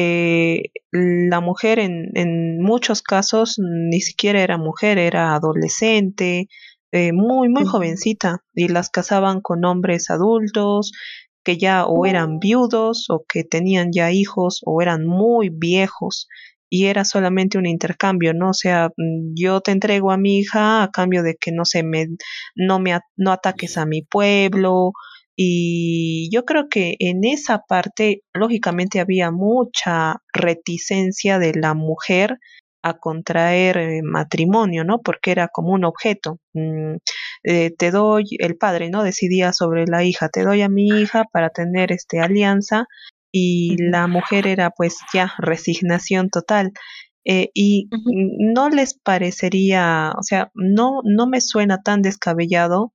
eh, 0.01 0.71
la 0.93 1.41
mujer 1.41 1.81
en, 1.81 2.11
en 2.15 2.61
muchos 2.61 3.03
casos 3.03 3.57
ni 3.59 4.01
siquiera 4.01 4.41
era 4.41 4.57
mujer, 4.59 4.99
era 4.99 5.35
adolescente, 5.35 6.49
eh, 6.93 7.13
muy, 7.13 7.49
muy 7.49 7.65
jovencita, 7.65 8.45
y 8.55 8.69
las 8.69 8.91
casaban 8.91 9.41
con 9.41 9.65
hombres 9.65 10.09
adultos 10.11 10.93
que 11.45 11.59
ya 11.59 11.87
o 11.87 12.07
eran 12.07 12.39
viudos 12.39 13.07
o 13.11 13.25
que 13.29 13.43
tenían 13.43 13.91
ya 13.93 14.13
hijos 14.13 14.61
o 14.65 14.83
eran 14.83 15.05
muy 15.07 15.49
viejos 15.51 16.29
y 16.71 16.87
era 16.87 17.05
solamente 17.05 17.59
un 17.59 17.67
intercambio, 17.67 18.35
¿no? 18.35 18.51
O 18.51 18.55
sea, 18.55 18.91
mm, 18.97 19.35
yo 19.35 19.61
te 19.61 19.73
entrego 19.73 20.13
a 20.13 20.19
mi 20.19 20.39
hija 20.39 20.83
a 20.83 20.91
cambio 20.91 21.23
de 21.23 21.37
que 21.37 21.51
no 21.53 21.65
se 21.65 21.83
me, 21.83 22.07
no 22.55 22.79
me, 22.79 22.99
no 23.17 23.33
ataques 23.33 23.79
a 23.79 23.87
mi 23.87 24.03
pueblo. 24.03 24.93
Y 25.41 26.29
yo 26.33 26.45
creo 26.45 26.69
que 26.69 26.97
en 26.99 27.23
esa 27.23 27.61
parte, 27.69 28.23
lógicamente, 28.35 28.99
había 28.99 29.31
mucha 29.31 30.17
reticencia 30.35 31.39
de 31.39 31.55
la 31.55 31.75
mujer 31.75 32.39
a 32.83 32.99
contraer 32.99 33.79
eh, 33.79 34.01
matrimonio, 34.03 34.83
¿no? 34.83 35.01
Porque 35.01 35.31
era 35.31 35.47
como 35.47 35.75
un 35.75 35.85
objeto. 35.85 36.41
Mm, 36.55 36.97
eh, 37.45 37.71
te 37.79 37.93
doy, 37.93 38.25
el 38.41 38.57
padre, 38.57 38.91
¿no? 38.91 39.05
Decidía 39.05 39.53
sobre 39.53 39.87
la 39.87 40.03
hija, 40.03 40.29
te 40.29 40.43
doy 40.43 40.63
a 40.63 40.69
mi 40.69 40.89
hija 40.89 41.25
para 41.33 41.51
tener 41.51 41.93
este 41.93 42.19
alianza 42.21 42.87
y 43.33 43.77
la 43.79 44.09
mujer 44.09 44.49
era 44.49 44.71
pues 44.71 44.99
ya 45.15 45.35
resignación 45.39 46.31
total. 46.31 46.73
Eh, 47.25 47.51
y 47.55 47.89
no 47.93 48.71
les 48.71 48.95
parecería, 48.99 50.15
o 50.19 50.23
sea, 50.25 50.51
no, 50.55 51.01
no 51.05 51.29
me 51.29 51.41
suena 51.41 51.83
tan 51.83 52.03
descabellado 52.03 52.93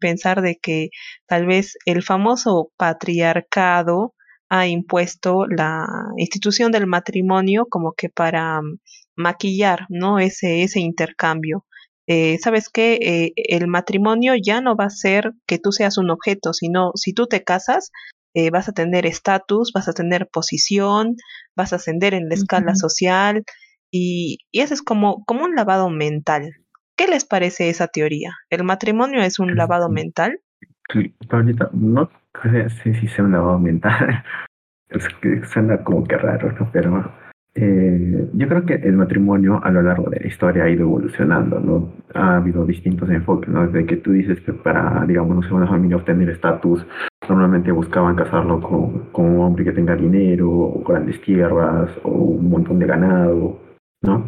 pensar 0.00 0.42
de 0.42 0.56
que 0.56 0.90
tal 1.26 1.46
vez 1.46 1.76
el 1.84 2.02
famoso 2.02 2.72
patriarcado 2.76 4.14
ha 4.48 4.66
impuesto 4.66 5.46
la 5.46 5.86
institución 6.16 6.72
del 6.72 6.86
matrimonio 6.86 7.66
como 7.68 7.92
que 7.92 8.08
para 8.08 8.60
mm, 8.62 8.78
maquillar, 9.16 9.86
¿no? 9.88 10.18
Ese, 10.18 10.62
ese 10.62 10.80
intercambio. 10.80 11.66
Eh, 12.06 12.38
¿Sabes 12.42 12.70
qué? 12.70 12.94
Eh, 13.02 13.32
el 13.36 13.66
matrimonio 13.68 14.32
ya 14.42 14.60
no 14.62 14.76
va 14.76 14.86
a 14.86 14.90
ser 14.90 15.32
que 15.46 15.58
tú 15.58 15.72
seas 15.72 15.98
un 15.98 16.10
objeto, 16.10 16.54
sino 16.54 16.92
si 16.94 17.12
tú 17.12 17.26
te 17.26 17.44
casas, 17.44 17.90
eh, 18.34 18.50
vas 18.50 18.68
a 18.68 18.72
tener 18.72 19.04
estatus, 19.04 19.72
vas 19.74 19.88
a 19.88 19.92
tener 19.92 20.28
posición, 20.28 21.16
vas 21.54 21.72
a 21.72 21.76
ascender 21.76 22.14
en 22.14 22.28
la 22.28 22.34
escala 22.34 22.74
social 22.74 23.44
y, 23.90 24.38
y 24.50 24.60
eso 24.60 24.74
es 24.74 24.82
como, 24.82 25.24
como 25.26 25.44
un 25.44 25.54
lavado 25.54 25.90
mental. 25.90 26.54
¿Qué 26.98 27.06
les 27.06 27.24
parece 27.24 27.70
esa 27.70 27.86
teoría? 27.86 28.32
¿El 28.50 28.64
matrimonio 28.64 29.20
es 29.20 29.38
un 29.38 29.54
lavado 29.54 29.88
mental? 29.88 30.40
Sí, 30.92 31.14
ahorita 31.30 31.70
no 31.72 32.10
sé 32.82 32.94
si 32.94 33.06
sea 33.06 33.24
un 33.24 33.30
lavado 33.30 33.60
mental. 33.60 34.24
es 34.90 35.06
que 35.22 35.44
suena 35.44 35.84
como 35.84 36.02
que 36.02 36.16
raro, 36.16 36.50
¿no? 36.58 36.68
Pero 36.72 37.08
eh, 37.54 38.28
yo 38.32 38.48
creo 38.48 38.66
que 38.66 38.74
el 38.74 38.96
matrimonio 38.96 39.60
a 39.62 39.70
lo 39.70 39.80
largo 39.82 40.10
de 40.10 40.18
la 40.18 40.26
historia 40.26 40.64
ha 40.64 40.70
ido 40.70 40.82
evolucionando, 40.82 41.60
¿no? 41.60 41.92
Ha 42.14 42.38
habido 42.38 42.66
distintos 42.66 43.08
enfoques, 43.10 43.48
¿no? 43.48 43.68
Desde 43.68 43.86
que 43.86 43.98
tú 43.98 44.10
dices 44.10 44.40
que 44.40 44.52
para, 44.52 45.04
digamos, 45.06 45.36
no 45.36 45.42
sé, 45.44 45.54
una 45.54 45.68
familia 45.68 45.98
obtener 45.98 46.28
estatus, 46.30 46.84
normalmente 47.28 47.70
buscaban 47.70 48.16
casarlo 48.16 48.60
con, 48.60 49.10
con, 49.12 49.24
un 49.24 49.40
hombre 49.42 49.64
que 49.64 49.72
tenga 49.72 49.94
dinero, 49.94 50.50
o 50.50 50.82
grandes 50.82 51.20
tierras, 51.22 51.90
o 52.02 52.10
un 52.10 52.50
montón 52.50 52.80
de 52.80 52.86
ganado, 52.86 53.60
¿no? 54.02 54.26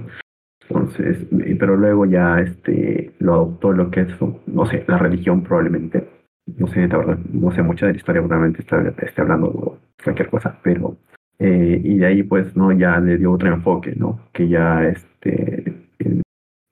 Entonces, 0.71 1.27
pero 1.59 1.77
luego 1.77 2.07
ya 2.07 2.39
este, 2.41 3.13
lo 3.19 3.35
adoptó 3.35 3.73
lo 3.73 3.91
que 3.91 4.03
es, 4.03 4.09
no 4.47 4.67
sé, 4.67 4.85
la 4.87 4.99
religión 4.99 5.43
probablemente. 5.43 6.09
No 6.57 6.69
sé, 6.69 6.87
la 6.87 6.99
verdad, 6.99 7.19
no 7.33 7.51
sé 7.51 7.63
mucho 7.63 7.87
de 7.87 7.93
la 7.93 7.99
historia, 7.99 8.23
probablemente 8.23 8.63
esté 8.63 9.21
hablando 9.21 9.79
de 9.99 10.05
cualquier 10.05 10.31
cosa, 10.31 10.59
pero 10.63 10.97
eh, 11.41 11.81
y 11.83 11.97
de 11.97 12.07
ahí 12.07 12.23
pues 12.23 12.55
no 12.55 12.71
ya 12.71 13.01
le 13.01 13.17
dio 13.17 13.33
otro 13.33 13.49
enfoque 13.49 13.95
no 13.97 14.21
que 14.31 14.47
ya 14.47 14.85
este 14.85 15.73
el, 15.99 16.23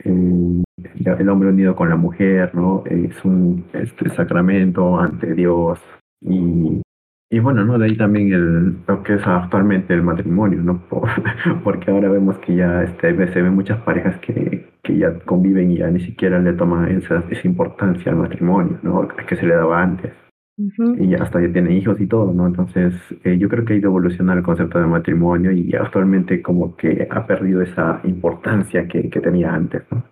el, 0.04 1.28
hombre 1.30 1.48
unido 1.48 1.74
con 1.74 1.88
la 1.88 1.96
mujer 1.96 2.54
no 2.54 2.84
es 2.84 3.24
un 3.24 3.64
este 3.72 4.10
sacramento 4.10 5.00
ante 5.00 5.32
Dios 5.32 5.80
y 6.20 6.82
y 7.30 7.38
bueno 7.40 7.64
no 7.64 7.78
de 7.78 7.86
ahí 7.86 7.96
también 7.96 8.32
el 8.32 8.76
lo 8.86 9.02
que 9.02 9.14
es 9.14 9.26
actualmente 9.26 9.92
el 9.94 10.02
matrimonio 10.02 10.62
no 10.62 10.82
porque 11.64 11.90
ahora 11.90 12.08
vemos 12.08 12.38
que 12.38 12.56
ya 12.56 12.82
este 12.82 13.14
se 13.32 13.42
ven 13.42 13.54
muchas 13.54 13.80
parejas 13.82 14.18
que 14.20 14.68
que 14.82 14.96
ya 14.96 15.18
conviven 15.20 15.70
y 15.70 15.78
ya 15.78 15.90
ni 15.90 16.00
siquiera 16.00 16.38
le 16.38 16.54
toman 16.54 16.88
esa, 16.96 17.22
esa 17.30 17.46
importancia 17.46 18.10
al 18.10 18.18
matrimonio 18.18 18.78
no 18.82 19.06
que 19.08 19.36
se 19.36 19.46
le 19.46 19.54
daba 19.54 19.82
antes. 19.82 20.12
Y 20.98 21.14
hasta 21.14 21.40
ya 21.40 21.52
tiene 21.52 21.76
hijos 21.78 22.00
y 22.00 22.08
todo, 22.08 22.32
¿no? 22.34 22.44
Entonces, 22.44 22.92
eh, 23.22 23.38
yo 23.38 23.48
creo 23.48 23.64
que 23.64 23.74
ha 23.74 23.76
ido 23.76 23.90
evolucionando 23.90 24.40
el 24.40 24.44
concepto 24.44 24.80
de 24.80 24.88
matrimonio 24.88 25.52
y 25.52 25.72
actualmente 25.76 26.42
como 26.42 26.74
que 26.74 27.06
ha 27.08 27.28
perdido 27.28 27.62
esa 27.62 28.00
importancia 28.02 28.88
que, 28.88 29.08
que 29.08 29.20
tenía 29.20 29.54
antes, 29.54 29.84
¿no? 29.88 30.04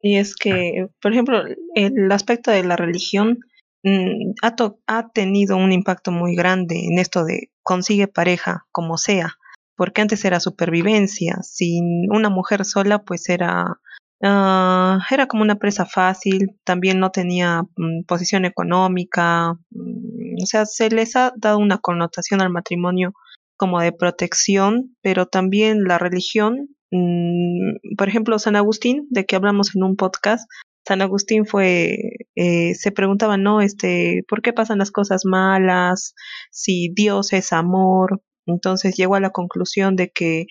Y 0.00 0.16
es 0.16 0.34
que, 0.34 0.88
por 1.00 1.12
ejemplo, 1.12 1.40
el 1.76 2.10
aspecto 2.10 2.50
de 2.50 2.64
la 2.64 2.74
religión 2.74 3.38
mm, 3.84 4.32
ha, 4.42 4.56
ha 4.86 5.08
tenido 5.10 5.56
un 5.56 5.72
impacto 5.72 6.10
muy 6.10 6.34
grande 6.34 6.86
en 6.86 6.98
esto 6.98 7.24
de 7.24 7.50
consigue 7.62 8.08
pareja 8.08 8.66
como 8.72 8.98
sea, 8.98 9.34
porque 9.76 10.02
antes 10.02 10.24
era 10.24 10.40
supervivencia, 10.40 11.38
sin 11.42 12.10
una 12.10 12.30
mujer 12.30 12.64
sola 12.64 13.02
pues 13.04 13.28
era 13.28 13.78
Uh, 14.20 14.96
era 15.10 15.26
como 15.28 15.42
una 15.42 15.56
presa 15.56 15.84
fácil, 15.84 16.56
también 16.64 16.98
no 16.98 17.10
tenía 17.10 17.62
mm, 17.76 18.04
posición 18.06 18.46
económica, 18.46 19.52
mm, 19.70 20.42
o 20.42 20.46
sea, 20.46 20.64
se 20.64 20.88
les 20.88 21.14
ha 21.16 21.32
dado 21.36 21.58
una 21.58 21.76
connotación 21.76 22.40
al 22.40 22.48
matrimonio 22.48 23.12
como 23.58 23.80
de 23.80 23.92
protección, 23.92 24.96
pero 25.02 25.26
también 25.26 25.84
la 25.84 25.98
religión, 25.98 26.68
mm, 26.90 27.96
por 27.98 28.08
ejemplo, 28.08 28.38
San 28.38 28.56
Agustín, 28.56 29.06
de 29.10 29.26
que 29.26 29.36
hablamos 29.36 29.76
en 29.76 29.82
un 29.82 29.96
podcast, 29.96 30.48
San 30.86 31.02
Agustín 31.02 31.44
fue, 31.44 31.98
eh, 32.36 32.74
se 32.74 32.92
preguntaba, 32.92 33.36
¿no? 33.36 33.60
Este, 33.60 34.24
¿por 34.28 34.42
qué 34.42 34.52
pasan 34.52 34.78
las 34.78 34.90
cosas 34.90 35.22
malas? 35.24 36.14
Si 36.50 36.90
Dios 36.94 37.32
es 37.32 37.52
amor. 37.52 38.22
Entonces 38.46 38.96
llegó 38.96 39.14
a 39.14 39.20
la 39.20 39.30
conclusión 39.30 39.96
de 39.96 40.10
que 40.10 40.46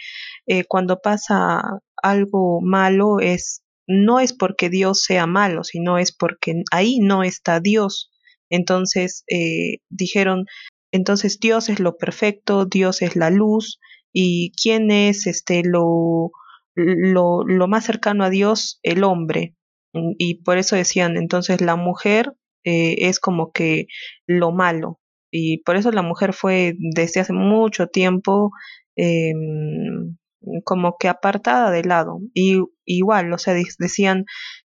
eh, 0.47 0.63
cuando 0.65 0.99
pasa 1.01 1.61
algo 2.01 2.59
malo 2.61 3.19
es 3.19 3.61
no 3.87 4.19
es 4.19 4.33
porque 4.33 4.69
Dios 4.69 5.01
sea 5.01 5.27
malo, 5.27 5.63
sino 5.63 5.97
es 5.97 6.15
porque 6.15 6.63
ahí 6.71 6.99
no 6.99 7.23
está 7.23 7.59
Dios. 7.59 8.11
Entonces 8.49 9.23
eh, 9.27 9.79
dijeron, 9.89 10.45
entonces 10.91 11.39
Dios 11.39 11.69
es 11.69 11.79
lo 11.79 11.97
perfecto, 11.97 12.65
Dios 12.65 13.01
es 13.01 13.15
la 13.15 13.29
luz, 13.29 13.79
y 14.13 14.53
quién 14.61 14.91
es 14.91 15.27
este 15.27 15.63
lo, 15.63 16.31
lo, 16.75 17.43
lo 17.43 17.67
más 17.67 17.85
cercano 17.85 18.23
a 18.23 18.29
Dios, 18.29 18.79
el 18.83 19.03
hombre. 19.03 19.55
Y 19.93 20.43
por 20.43 20.57
eso 20.57 20.75
decían, 20.75 21.17
entonces 21.17 21.61
la 21.61 21.75
mujer 21.75 22.33
eh, 22.63 22.95
es 23.07 23.19
como 23.19 23.51
que 23.51 23.87
lo 24.27 24.51
malo. 24.51 24.99
Y 25.31 25.59
por 25.63 25.75
eso 25.75 25.91
la 25.91 26.01
mujer 26.03 26.33
fue 26.33 26.75
desde 26.77 27.21
hace 27.21 27.33
mucho 27.33 27.87
tiempo 27.87 28.51
eh, 28.95 29.33
como 30.63 30.97
que 30.97 31.07
apartada 31.09 31.71
de 31.71 31.83
lado. 31.83 32.19
Y 32.33 32.59
igual, 32.85 33.31
o 33.33 33.37
sea, 33.37 33.53
decían, 33.79 34.25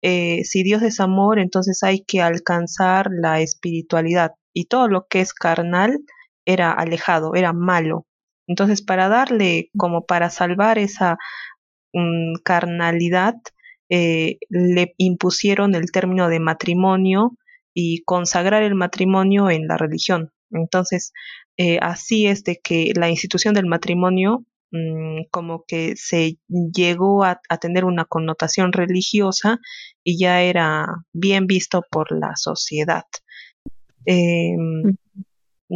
eh, 0.03 0.45
si 0.45 0.63
Dios 0.63 0.83
es 0.83 1.01
amor, 1.01 1.39
entonces 1.39 1.83
hay 1.83 2.05
que 2.05 2.21
alcanzar 2.23 3.09
la 3.11 3.41
espiritualidad. 3.41 4.33
Y 4.55 4.67
todo 4.67 4.89
lo 4.89 5.07
que 5.09 5.21
es 5.21 5.33
carnal 5.35 5.99
era 6.45 6.73
alejado, 6.73 7.35
era 7.35 7.53
malo. 7.53 8.07
Entonces, 8.47 8.83
para 8.83 9.09
darle, 9.09 9.71
como 9.77 10.07
para 10.07 10.31
salvar 10.31 10.79
esa 10.79 11.19
mm, 11.93 12.35
carnalidad, 12.45 13.35
eh, 13.91 14.39
le 14.49 14.95
impusieron 14.97 15.75
el 15.75 15.91
término 15.93 16.29
de 16.29 16.41
matrimonio 16.41 17.37
y 17.75 18.03
consagrar 18.05 18.63
el 18.63 18.75
matrimonio 18.75 19.51
en 19.51 19.67
la 19.67 19.77
religión. 19.77 20.33
Entonces, 20.51 21.13
eh, 21.57 21.79
así 21.83 22.27
es 22.27 22.43
de 22.45 22.61
que 22.63 22.93
la 22.97 23.11
institución 23.11 23.55
del 23.55 23.67
matrimonio 23.67 24.47
Mm, 24.73 25.25
como 25.33 25.65
que 25.67 25.95
se 25.97 26.39
llegó 26.49 27.25
a, 27.25 27.41
tener 27.61 27.85
una 27.85 28.05
connotación 28.05 28.73
religiosa 28.73 29.59
y 30.05 30.19
ya 30.19 30.43
era 30.43 30.87
bien 31.13 31.47
visto 31.47 31.83
por 31.91 32.13
la 32.17 32.37
sociedad. 32.37 33.05
Em, 34.07 34.97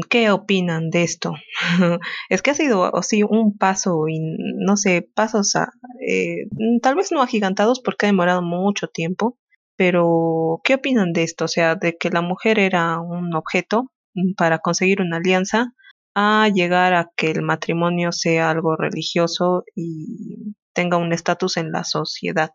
¿Qué 0.08 0.30
opinan 0.30 0.90
de 0.90 1.02
esto? 1.04 1.34
es 2.28 2.42
que 2.42 2.50
ha 2.50 2.54
sido 2.54 2.96
así 2.96 3.22
un 3.22 3.56
paso, 3.56 4.08
y 4.08 4.18
no 4.18 4.76
sé, 4.76 5.08
pasos 5.14 5.54
a, 5.56 5.70
eh, 6.06 6.46
tal 6.82 6.96
vez 6.96 7.12
no 7.12 7.22
agigantados 7.22 7.80
porque 7.80 8.06
ha 8.06 8.08
demorado 8.08 8.42
mucho 8.42 8.88
tiempo, 8.88 9.38
pero 9.76 10.60
¿qué 10.64 10.74
opinan 10.74 11.12
de 11.12 11.22
esto? 11.22 11.44
O 11.46 11.48
sea, 11.48 11.74
de 11.76 11.96
que 11.96 12.10
la 12.10 12.22
mujer 12.22 12.58
era 12.58 13.00
un 13.00 13.34
objeto 13.34 13.92
mm, 14.14 14.34
para 14.34 14.58
conseguir 14.58 15.00
una 15.00 15.18
alianza 15.18 15.72
a 16.14 16.48
llegar 16.52 16.94
a 16.94 17.10
que 17.16 17.30
el 17.30 17.42
matrimonio 17.42 18.12
sea 18.12 18.50
algo 18.50 18.76
religioso 18.76 19.64
y 19.74 20.54
tenga 20.72 20.96
un 20.96 21.12
estatus 21.12 21.56
en 21.56 21.72
la 21.72 21.84
sociedad. 21.84 22.50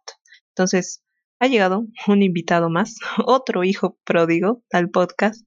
Entonces, 0.50 1.04
ha 1.40 1.48
llegado 1.48 1.86
un 2.08 2.22
invitado 2.22 2.70
más, 2.70 2.96
otro 3.26 3.64
hijo 3.64 3.98
pródigo 4.04 4.64
al 4.72 4.90
podcast. 4.90 5.46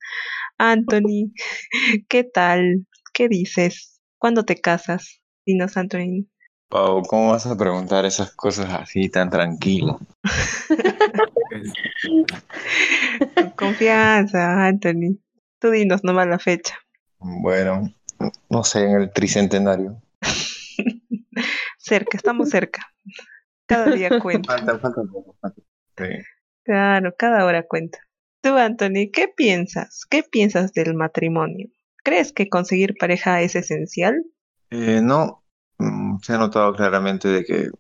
Anthony, 0.63 1.33
¿qué 2.09 2.23
tal? 2.23 2.87
¿Qué 3.13 3.29
dices? 3.29 4.01
¿Cuándo 4.17 4.45
te 4.45 4.61
casas? 4.61 5.21
Dinos, 5.45 5.77
Anthony. 5.77 6.29
Pau, 6.69 7.03
¿cómo 7.03 7.33
vas 7.33 7.47
a 7.47 7.59
preguntar 7.59 8.05
esas 8.05 8.31
cosas 8.31 8.73
así 8.73 9.09
tan 9.09 9.29
tranquilo? 9.29 9.99
confianza, 13.57 14.67
Anthony. 14.67 15.19
Tú 15.59 15.71
dinos 15.71 16.05
nomás 16.05 16.29
la 16.29 16.39
fecha. 16.39 16.79
Bueno, 17.19 17.93
no 18.49 18.63
sé, 18.63 18.85
en 18.85 19.03
el 19.03 19.13
tricentenario. 19.13 20.01
cerca, 21.77 22.17
estamos 22.17 22.51
cerca. 22.51 22.87
Cada 23.67 23.91
día 23.91 24.21
cuenta. 24.21 24.57
Falta, 24.57 24.79
falta 24.79 25.01
un 25.01 25.11
poco. 25.11 25.37
falta. 25.41 25.61
Sí. 25.99 26.05
Claro, 26.63 27.13
cada 27.19 27.45
hora 27.45 27.67
cuenta. 27.67 27.99
Tú, 28.43 28.57
Anthony, 28.57 29.09
¿qué 29.13 29.29
piensas? 29.29 30.05
¿Qué 30.11 30.25
piensas 30.25 30.73
del 30.73 30.95
matrimonio? 30.95 31.69
¿Crees 32.03 32.33
que 32.33 32.49
conseguir 32.49 32.97
pareja 32.99 33.41
es 33.41 33.55
esencial? 33.55 34.25
Eh, 34.71 35.01
no, 35.01 35.45
mm, 35.79 36.19
se 36.23 36.33
ha 36.33 36.39
notado 36.39 36.75
claramente 36.75 37.29
de 37.29 37.45
que 37.45 37.71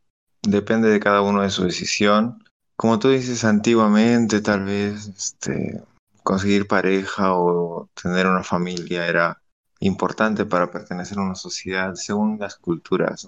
depende 0.40 0.88
de 0.88 1.00
cada 1.00 1.20
uno 1.20 1.42
de 1.42 1.50
su 1.50 1.64
decisión. 1.64 2.44
Como 2.76 3.00
tú 3.00 3.10
dices, 3.10 3.42
antiguamente 3.44 4.40
tal 4.40 4.64
vez 4.64 5.08
este, 5.08 5.82
conseguir 6.22 6.68
pareja 6.68 7.34
o 7.34 7.90
tener 8.00 8.28
una 8.28 8.44
familia 8.44 9.08
era 9.08 9.42
importante 9.80 10.46
para 10.46 10.70
pertenecer 10.70 11.18
a 11.18 11.22
una 11.22 11.34
sociedad 11.34 11.94
según 11.96 12.38
las 12.38 12.54
culturas 12.54 13.26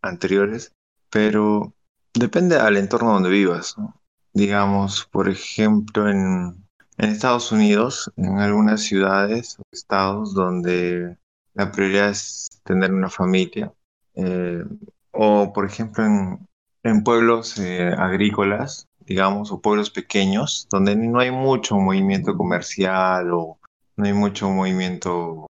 anteriores, 0.00 0.72
pero 1.10 1.74
depende 2.14 2.56
al 2.56 2.78
entorno 2.78 3.12
donde 3.12 3.28
vivas, 3.28 3.76
¿no? 3.76 3.99
Digamos, 4.32 5.06
por 5.10 5.28
ejemplo, 5.28 6.08
en, 6.08 6.64
en 6.98 7.10
Estados 7.10 7.50
Unidos, 7.52 8.12
en 8.16 8.38
algunas 8.38 8.82
ciudades 8.82 9.58
o 9.58 9.62
estados 9.72 10.34
donde 10.34 11.16
la 11.54 11.72
prioridad 11.72 12.10
es 12.10 12.48
tener 12.64 12.92
una 12.92 13.10
familia, 13.10 13.72
eh, 14.14 14.64
o 15.12 15.52
por 15.52 15.66
ejemplo 15.66 16.04
en, 16.04 16.46
en 16.82 17.02
pueblos 17.02 17.58
eh, 17.58 17.92
agrícolas, 17.96 18.86
digamos, 19.00 19.50
o 19.50 19.60
pueblos 19.60 19.90
pequeños, 19.90 20.68
donde 20.70 20.94
no 20.94 21.18
hay 21.20 21.30
mucho 21.30 21.76
movimiento 21.76 22.36
comercial 22.36 23.32
o 23.32 23.58
no 23.96 24.04
hay 24.04 24.12
mucho 24.12 24.48
movimiento 24.50 25.46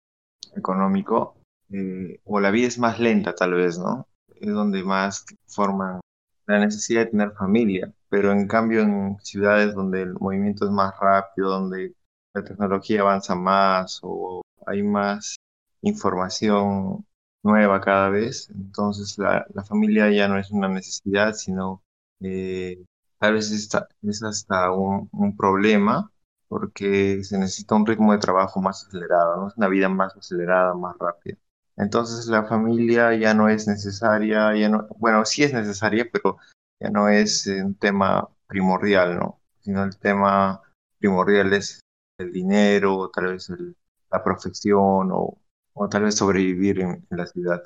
económico, 0.54 1.37
eh, 1.70 2.20
o 2.25 2.40
la 2.40 2.50
vida 2.50 2.68
es 2.68 2.78
más 2.78 2.99
lenta 2.99 3.35
tal 3.35 3.54
vez, 3.54 3.78
¿no? 3.78 4.06
Es 4.40 4.49
donde 4.49 4.82
más 4.82 5.25
forman 5.47 6.00
la 6.47 6.61
necesidad 6.61 7.00
de 7.00 7.11
tener 7.11 7.32
familia, 7.32 7.92
pero 8.09 8.33
en 8.33 8.47
cambio 8.49 8.83
en 8.83 9.19
ciudades 9.21 9.75
donde 9.75 10.03
el 10.03 10.15
movimiento 10.15 10.65
es 10.65 10.71
más 10.71 10.95
rápido, 11.00 11.50
donde 11.50 11.95
la 12.35 12.45
tecnología 12.45 13.03
avanza 13.03 13.35
más 13.35 14.00
o 14.03 14.43
hay 14.67 14.83
más 14.83 15.37
información 15.83 17.07
nueva 17.43 17.81
cada 17.81 18.11
vez, 18.11 18.50
entonces 18.50 19.17
la, 19.19 19.47
familia 19.65 20.11
ya 20.11 20.29
no 20.29 20.38
es 20.38 20.50
una 20.50 20.69
necesidad, 20.69 21.35
sino 21.35 21.83
eh, 22.21 22.85
tal 23.19 23.35
vez 23.35 23.50
es 23.53 24.23
hasta 24.23 24.73
un, 24.73 25.09
un 25.12 25.37
problema 25.37 26.11
porque 26.49 27.23
se 27.25 27.38
necesita 27.38 27.75
un 27.75 27.87
ritmo 27.87 28.12
de 28.12 28.19
trabajo 28.19 28.61
más 28.61 28.87
acelerado, 28.87 29.37
¿no? 29.37 29.53
Una 29.57 29.69
vida 29.69 29.88
más 29.88 30.17
acelerada, 30.17 30.75
más 30.75 30.97
rápida. 30.99 31.37
Entonces 31.77 32.27
la 32.27 32.45
familia 32.45 33.15
ya 33.15 33.35
no 33.35 33.49
es 33.49 33.69
necesaria, 33.69 34.55
ya 34.57 34.69
no, 34.69 34.88
bueno, 34.99 35.25
sí 35.25 35.45
es 35.45 35.53
necesaria, 35.53 36.09
pero 36.12 36.38
ya 36.80 36.90
no 36.90 37.08
es 37.08 37.47
eh, 37.47 37.62
un 37.64 37.75
tema 37.75 38.28
primordial, 38.47 39.18
¿no? 39.18 39.40
Sino 39.61 39.85
el 39.85 39.99
tema 39.99 40.62
primordial 40.99 41.52
es 41.52 41.80
el 42.18 42.32
dinero, 42.32 43.11
tal 43.11 43.26
vez 43.32 43.49
el- 43.50 43.76
la 44.11 44.23
profesión 44.25 45.11
o, 45.12 45.38
o 45.75 45.88
tal 45.88 46.04
vez 46.04 46.16
sobrevivir 46.16 46.80
en, 46.80 47.06
en 47.11 47.16
la 47.18 47.26
ciudad. 47.26 47.62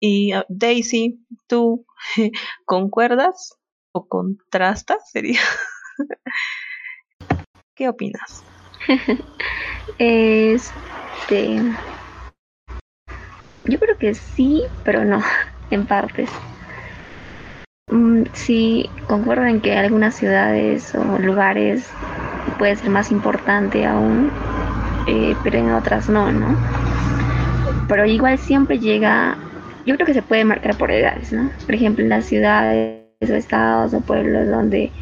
Y 0.00 0.32
ah, 0.32 0.44
Daisy, 0.48 1.24
¿tú 1.46 1.86
concuerdas 2.64 3.54
o 3.92 4.06
contrastas? 4.08 5.10
Sería. 5.10 5.40
¿Qué 7.74 7.88
opinas? 7.88 8.46
Este. 9.98 11.60
Yo 13.64 13.78
creo 13.78 13.96
que 13.98 14.14
sí, 14.14 14.68
pero 14.82 15.04
no, 15.04 15.20
en 15.70 15.86
partes. 15.86 16.42
Mm, 17.90 18.22
sí, 18.32 18.88
concuerdo 19.08 19.46
en 19.46 19.60
que 19.60 19.76
algunas 19.76 20.14
ciudades 20.14 20.94
o 20.94 21.18
lugares 21.18 21.88
puede 22.58 22.76
ser 22.76 22.90
más 22.90 23.10
importante 23.10 23.84
aún, 23.84 24.30
eh, 25.06 25.36
pero 25.42 25.58
en 25.58 25.72
otras 25.72 26.08
no, 26.08 26.30
¿no? 26.30 26.56
Pero 27.88 28.06
igual 28.06 28.38
siempre 28.38 28.78
llega, 28.78 29.36
yo 29.84 29.94
creo 29.96 30.06
que 30.06 30.14
se 30.14 30.22
puede 30.22 30.44
marcar 30.44 30.76
por 30.76 30.90
edades, 30.92 31.32
¿no? 31.32 31.50
Por 31.66 31.74
ejemplo, 31.74 32.04
en 32.04 32.10
las 32.10 32.26
ciudades 32.26 33.00
o 33.20 33.34
estados 33.34 33.92
o 33.92 34.00
pueblos 34.00 34.48
donde 34.48 34.92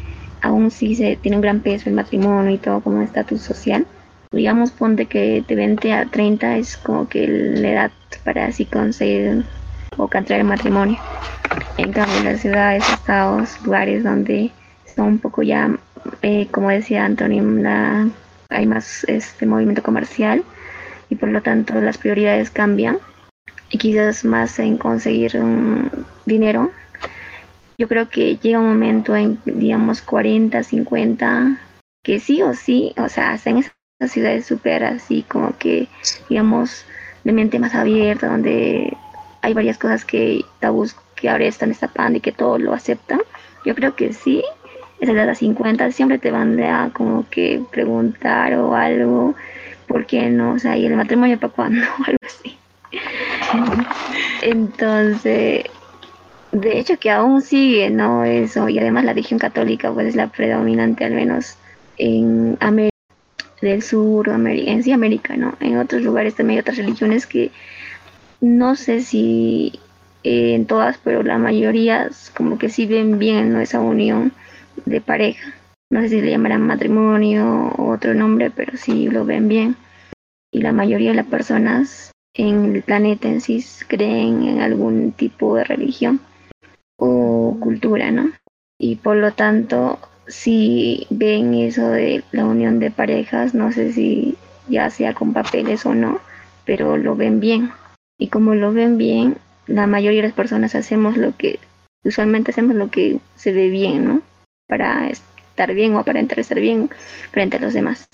aún 0.41 0.71
sí 0.71 0.95
se 0.95 1.15
tiene 1.15 1.37
un 1.37 1.41
gran 1.41 1.59
peso 1.59 1.89
el 1.89 1.95
matrimonio 1.95 2.51
y 2.51 2.57
todo 2.57 2.81
como 2.81 3.01
estatus 3.01 3.41
social. 3.41 3.85
Digamos, 4.31 4.71
ponte 4.71 5.05
que 5.05 5.43
de 5.47 5.55
20 5.55 5.93
a 5.93 6.05
30 6.05 6.57
es 6.57 6.77
como 6.77 7.07
que 7.07 7.27
la 7.27 7.69
edad 7.71 7.91
para 8.23 8.45
así 8.45 8.65
conseguir 8.65 9.45
o 9.99 10.07
contraer 10.07 10.43
matrimonio. 10.43 10.97
En 11.77 11.91
cambio, 11.91 12.23
las 12.23 12.41
ciudades, 12.41 12.83
estados, 12.89 13.61
lugares 13.63 14.03
donde 14.03 14.51
está 14.85 15.03
un 15.03 15.19
poco 15.19 15.43
ya, 15.43 15.77
eh, 16.21 16.47
como 16.51 16.69
decía 16.69 17.05
Antonio, 17.05 17.43
hay 18.49 18.65
más 18.65 19.03
este 19.03 19.45
movimiento 19.45 19.83
comercial 19.83 20.43
y 21.09 21.15
por 21.15 21.29
lo 21.29 21.41
tanto 21.41 21.79
las 21.81 21.97
prioridades 21.97 22.49
cambian 22.49 22.97
y 23.69 23.77
quizás 23.77 24.25
más 24.25 24.57
en 24.59 24.77
conseguir 24.77 25.33
dinero. 26.25 26.71
Yo 27.77 27.87
creo 27.87 28.09
que 28.09 28.37
llega 28.37 28.59
un 28.59 28.67
momento 28.67 29.15
en, 29.15 29.39
digamos, 29.45 30.01
40, 30.01 30.63
50, 30.63 31.59
que 32.03 32.19
sí 32.19 32.41
o 32.41 32.53
sí, 32.53 32.93
o 32.97 33.07
sea, 33.09 33.31
hasta 33.31 33.51
en 33.51 33.57
esas 33.59 34.11
ciudades 34.11 34.45
súper 34.45 34.83
así 34.83 35.23
como 35.23 35.57
que, 35.57 35.87
digamos, 36.29 36.85
de 37.23 37.31
mente 37.31 37.59
más 37.59 37.75
abierta, 37.75 38.27
donde 38.27 38.97
hay 39.41 39.53
varias 39.53 39.77
cosas 39.77 40.05
que 40.05 40.43
tabús 40.59 40.95
que 41.15 41.29
ahora 41.29 41.45
están 41.45 41.69
destapando 41.69 42.17
y 42.17 42.21
que 42.21 42.31
todos 42.31 42.59
lo 42.59 42.73
aceptan. 42.73 43.21
Yo 43.65 43.75
creo 43.75 43.95
que 43.95 44.13
sí, 44.13 44.43
esa 44.99 45.11
edad 45.11 45.27
de 45.27 45.35
50 45.35 45.91
siempre 45.91 46.17
te 46.17 46.31
van 46.31 46.61
a 46.61 46.91
como 46.93 47.25
que 47.29 47.61
preguntar 47.71 48.53
o 48.55 48.75
algo, 48.75 49.35
¿por 49.87 50.05
qué 50.05 50.29
no? 50.29 50.53
O 50.53 50.59
sea, 50.59 50.77
¿y 50.77 50.85
el 50.85 50.95
matrimonio 50.95 51.39
para 51.39 51.53
cuándo? 51.53 51.81
O 51.99 52.03
algo 52.07 52.19
así. 52.25 52.57
Entonces, 54.41 55.65
de 56.51 56.79
hecho 56.79 56.97
que 56.97 57.11
aún 57.11 57.41
sigue, 57.41 57.89
¿no? 57.89 58.23
Eso, 58.23 58.69
y 58.69 58.79
además 58.79 59.05
la 59.05 59.13
religión 59.13 59.39
católica 59.39 59.91
pues 59.91 60.07
es 60.07 60.15
la 60.15 60.27
predominante 60.27 61.05
al 61.05 61.13
menos 61.13 61.55
en 61.97 62.57
América 62.59 62.95
del 63.61 63.81
Sur, 63.81 64.29
en 64.29 64.83
sí 64.83 64.91
América, 64.91 65.35
¿no? 65.35 65.55
En 65.59 65.77
otros 65.77 66.01
lugares 66.01 66.35
también 66.35 66.57
hay 66.57 66.61
otras 66.61 66.77
religiones 66.77 67.25
que 67.25 67.51
no 68.41 68.75
sé 68.75 69.01
si 69.01 69.79
eh, 70.23 70.55
en 70.55 70.65
todas, 70.65 70.97
pero 71.03 71.23
la 71.23 71.37
mayoría 71.37 72.09
como 72.35 72.57
que 72.57 72.69
sí 72.69 72.85
ven 72.85 73.19
bien 73.19 73.53
¿no? 73.53 73.59
esa 73.59 73.79
unión 73.79 74.33
de 74.85 75.01
pareja. 75.01 75.53
No 75.91 76.01
sé 76.01 76.09
si 76.09 76.21
le 76.21 76.31
llamarán 76.31 76.67
matrimonio 76.67 77.73
o 77.77 77.91
otro 77.91 78.13
nombre, 78.13 78.51
pero 78.51 78.77
sí 78.77 79.09
lo 79.09 79.25
ven 79.25 79.47
bien. 79.47 79.75
Y 80.51 80.61
la 80.61 80.71
mayoría 80.71 81.09
de 81.11 81.15
las 81.15 81.25
personas 81.25 82.11
en 82.35 82.75
el 82.75 82.83
planeta 82.83 83.27
en 83.27 83.41
sí 83.41 83.65
creen 83.87 84.43
en 84.43 84.61
algún 84.61 85.11
tipo 85.11 85.55
de 85.55 85.63
religión 85.63 86.19
o 86.97 87.57
cultura, 87.59 88.11
¿no? 88.11 88.31
Y 88.77 88.95
por 88.95 89.17
lo 89.17 89.33
tanto, 89.33 89.99
si 90.27 91.07
ven 91.09 91.53
eso 91.53 91.89
de 91.89 92.23
la 92.31 92.45
unión 92.45 92.79
de 92.79 92.91
parejas, 92.91 93.53
no 93.53 93.71
sé 93.71 93.91
si 93.93 94.37
ya 94.67 94.89
sea 94.89 95.13
con 95.13 95.33
papeles 95.33 95.85
o 95.85 95.95
no, 95.95 96.19
pero 96.65 96.97
lo 96.97 97.15
ven 97.15 97.39
bien. 97.39 97.71
Y 98.19 98.27
como 98.27 98.53
lo 98.53 98.73
ven 98.73 98.97
bien, 98.97 99.37
la 99.65 99.87
mayoría 99.87 100.21
de 100.21 100.27
las 100.27 100.35
personas 100.35 100.75
hacemos 100.75 101.17
lo 101.17 101.35
que, 101.35 101.57
usualmente 102.03 102.51
hacemos 102.51 102.75
lo 102.75 102.91
que 102.91 103.19
se 103.35 103.53
ve 103.53 103.69
bien, 103.69 104.05
¿no? 104.05 104.21
Para 104.67 105.09
estar 105.09 105.73
bien 105.73 105.95
o 105.95 106.03
para 106.03 106.19
estar 106.19 106.59
bien 106.59 106.89
frente 107.31 107.57
a 107.57 107.61
los 107.61 107.73
demás. 107.73 108.07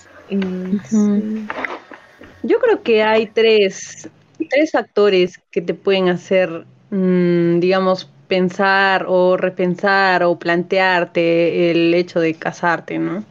Yo 2.43 2.59
creo 2.59 2.83
que 2.83 3.03
hay 3.03 3.25
tres, 3.25 4.07
tres 4.49 4.71
factores 4.71 5.39
que 5.49 5.61
te 5.61 5.73
pueden 5.73 6.09
hacer, 6.09 6.65
mm, 6.91 7.59
digamos, 7.59 8.11
pensar 8.27 9.05
o 9.07 9.37
repensar 9.37 10.23
o 10.23 10.37
plantearte 10.37 11.71
el 11.71 11.93
hecho 11.95 12.19
de 12.19 12.35
casarte, 12.35 12.99
¿no? 12.99 13.23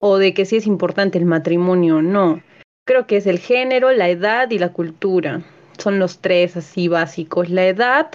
O 0.00 0.18
de 0.18 0.34
que 0.34 0.44
si 0.44 0.56
es 0.56 0.66
importante 0.66 1.18
el 1.18 1.24
matrimonio 1.24 1.96
o 1.96 2.02
no. 2.02 2.42
Creo 2.84 3.06
que 3.06 3.16
es 3.16 3.26
el 3.26 3.38
género, 3.38 3.92
la 3.92 4.08
edad 4.08 4.50
y 4.50 4.58
la 4.58 4.70
cultura. 4.70 5.42
Son 5.78 5.98
los 5.98 6.18
tres 6.18 6.56
así 6.56 6.88
básicos. 6.88 7.48
La 7.50 7.66
edad, 7.66 8.10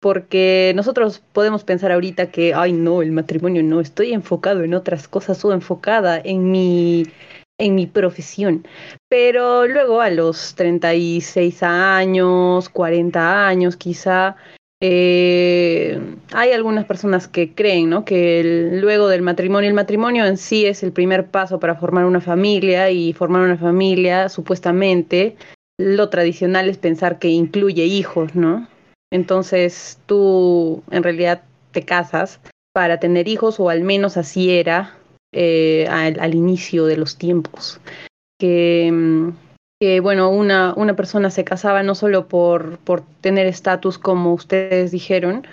porque 0.00 0.72
nosotros 0.76 1.22
podemos 1.32 1.64
pensar 1.64 1.92
ahorita 1.92 2.30
que, 2.30 2.54
ay, 2.54 2.72
no, 2.72 3.02
el 3.02 3.12
matrimonio 3.12 3.62
no, 3.62 3.80
estoy 3.80 4.12
enfocado 4.12 4.62
en 4.62 4.74
otras 4.74 5.08
cosas 5.08 5.44
o 5.44 5.52
enfocada 5.52 6.20
en 6.22 6.50
mi, 6.50 7.04
en 7.58 7.74
mi 7.74 7.86
profesión. 7.86 8.66
Pero 9.08 9.66
luego 9.66 10.00
a 10.00 10.10
los 10.10 10.54
36 10.54 11.62
años, 11.62 12.68
40 12.68 13.46
años 13.48 13.76
quizá, 13.76 14.36
eh, 14.82 15.98
hay 16.32 16.52
algunas 16.52 16.84
personas 16.84 17.28
que 17.28 17.54
creen, 17.54 17.88
¿no? 17.88 18.04
Que 18.04 18.40
el- 18.40 18.80
luego 18.80 19.08
del 19.08 19.22
matrimonio, 19.22 19.68
el 19.68 19.74
matrimonio 19.74 20.26
en 20.26 20.36
sí 20.36 20.66
es 20.66 20.82
el 20.82 20.92
primer 20.92 21.28
paso 21.30 21.58
para 21.58 21.76
formar 21.76 22.04
una 22.04 22.20
familia 22.20 22.90
y 22.90 23.14
formar 23.14 23.42
una 23.42 23.56
familia, 23.56 24.28
supuestamente, 24.28 25.36
lo 25.78 26.08
tradicional 26.08 26.68
es 26.68 26.78
pensar 26.78 27.18
que 27.18 27.28
incluye 27.28 27.84
hijos, 27.84 28.34
¿no? 28.34 28.66
Entonces 29.12 29.98
tú 30.06 30.82
en 30.90 31.02
realidad 31.02 31.42
te 31.72 31.84
casas 31.84 32.40
para 32.72 32.98
tener 32.98 33.28
hijos 33.28 33.60
o 33.60 33.70
al 33.70 33.82
menos 33.82 34.16
así 34.16 34.50
era 34.50 34.96
eh, 35.32 35.86
al, 35.88 36.34
inicio 36.34 36.86
de 36.86 36.96
los 36.96 37.16
tiempos. 37.16 37.80
Que, 38.38 38.90
mm, 38.92 39.30
que 39.80 40.00
bueno, 40.00 40.30
una, 40.30 40.74
una 40.74 40.96
persona 40.96 41.30
se 41.30 41.44
casaba 41.44 41.82
no 41.82 41.94
solo 41.94 42.28
por, 42.28 42.78
por 42.78 43.02
tener 43.20 43.46
estatus 43.46 43.98
como 43.98 44.32
ustedes 44.32 44.90
dijeron, 44.90 45.46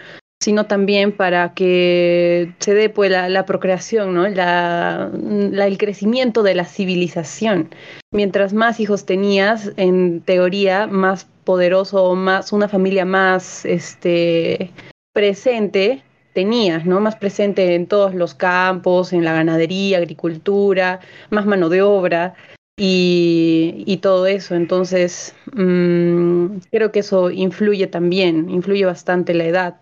sino 0.43 0.65
también 0.65 1.13
para 1.13 1.53
que 1.53 2.51
se 2.59 2.73
dé 2.73 2.89
pues, 2.89 3.09
la, 3.09 3.45
procreación, 3.45 4.13
¿no? 4.13 4.27
La, 4.27 5.09
el 5.13 5.77
crecimiento 5.77 6.43
de 6.43 6.53
la 6.53 6.65
civilización. 6.65 7.73
Mientras 8.11 8.53
más 8.53 8.81
hijos 8.81 9.05
tenías, 9.05 9.71
en 9.77 10.19
teoría, 10.19 10.85
más 10.87 11.27
poderoso, 11.45 12.13
más 12.15 12.51
una 12.51 12.67
familia 12.67 13.05
más 13.05 13.63
este, 13.63 14.71
presente 15.13 16.03
tenías, 16.33 16.85
¿no? 16.85 16.99
Más 16.99 17.15
presente 17.15 17.75
en 17.75 17.87
todos 17.87 18.13
los 18.13 18.33
campos, 18.35 19.13
en 19.13 19.23
la 19.23 19.33
ganadería, 19.33 19.99
agricultura, 19.99 20.99
más 21.29 21.45
mano 21.45 21.69
de 21.69 21.83
obra 21.83 22.33
y, 22.75 23.97
todo 24.01 24.27
eso. 24.27 24.55
Entonces, 24.55 25.35
mmm, 25.53 26.57
creo 26.71 26.91
que 26.91 26.99
eso 26.99 27.31
influye 27.31 27.87
también, 27.87 28.49
influye 28.49 28.83
bastante 28.83 29.33
la 29.33 29.45
edad 29.45 29.75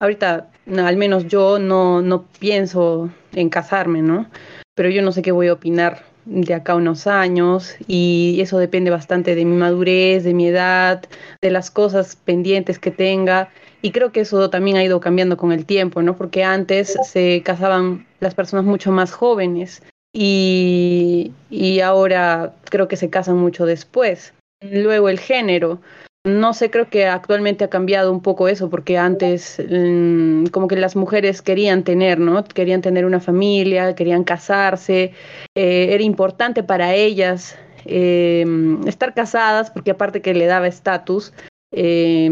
ahorita 0.00 0.48
al 0.78 0.96
menos 0.96 1.26
yo 1.28 1.58
no, 1.58 2.02
no 2.02 2.24
pienso 2.38 3.10
en 3.32 3.48
casarme, 3.48 4.02
¿no? 4.02 4.28
Pero 4.74 4.88
yo 4.88 5.02
no 5.02 5.12
sé 5.12 5.22
qué 5.22 5.32
voy 5.32 5.48
a 5.48 5.52
opinar 5.52 6.04
de 6.24 6.54
acá 6.54 6.74
unos 6.74 7.06
años 7.06 7.74
y 7.86 8.38
eso 8.40 8.58
depende 8.58 8.90
bastante 8.90 9.34
de 9.34 9.44
mi 9.44 9.56
madurez, 9.56 10.24
de 10.24 10.34
mi 10.34 10.48
edad, 10.48 11.02
de 11.40 11.50
las 11.50 11.70
cosas 11.70 12.16
pendientes 12.16 12.78
que 12.78 12.90
tenga 12.90 13.50
y 13.82 13.92
creo 13.92 14.12
que 14.12 14.20
eso 14.20 14.50
también 14.50 14.76
ha 14.76 14.84
ido 14.84 15.00
cambiando 15.00 15.36
con 15.36 15.52
el 15.52 15.64
tiempo, 15.64 16.02
¿no? 16.02 16.16
Porque 16.16 16.44
antes 16.44 16.96
se 17.04 17.42
casaban 17.42 18.06
las 18.20 18.34
personas 18.34 18.64
mucho 18.64 18.92
más 18.92 19.12
jóvenes 19.12 19.82
y, 20.12 21.32
y 21.48 21.80
ahora 21.80 22.54
creo 22.64 22.88
que 22.88 22.96
se 22.96 23.10
casan 23.10 23.36
mucho 23.36 23.64
después. 23.64 24.34
Luego 24.60 25.08
el 25.08 25.18
género. 25.18 25.80
No 26.26 26.52
sé, 26.52 26.70
creo 26.70 26.90
que 26.90 27.06
actualmente 27.06 27.64
ha 27.64 27.70
cambiado 27.70 28.12
un 28.12 28.20
poco 28.20 28.46
eso, 28.48 28.68
porque 28.68 28.98
antes 28.98 29.58
mmm, 29.70 30.44
como 30.46 30.68
que 30.68 30.76
las 30.76 30.94
mujeres 30.94 31.40
querían 31.40 31.82
tener, 31.82 32.18
¿no? 32.18 32.44
Querían 32.44 32.82
tener 32.82 33.06
una 33.06 33.20
familia, 33.20 33.94
querían 33.94 34.24
casarse, 34.24 35.14
eh, 35.54 35.88
era 35.94 36.02
importante 36.02 36.62
para 36.62 36.94
ellas 36.94 37.56
eh, 37.86 38.44
estar 38.86 39.14
casadas, 39.14 39.70
porque 39.70 39.92
aparte 39.92 40.20
que 40.20 40.34
le 40.34 40.44
daba 40.44 40.66
estatus, 40.66 41.32
eh, 41.72 42.28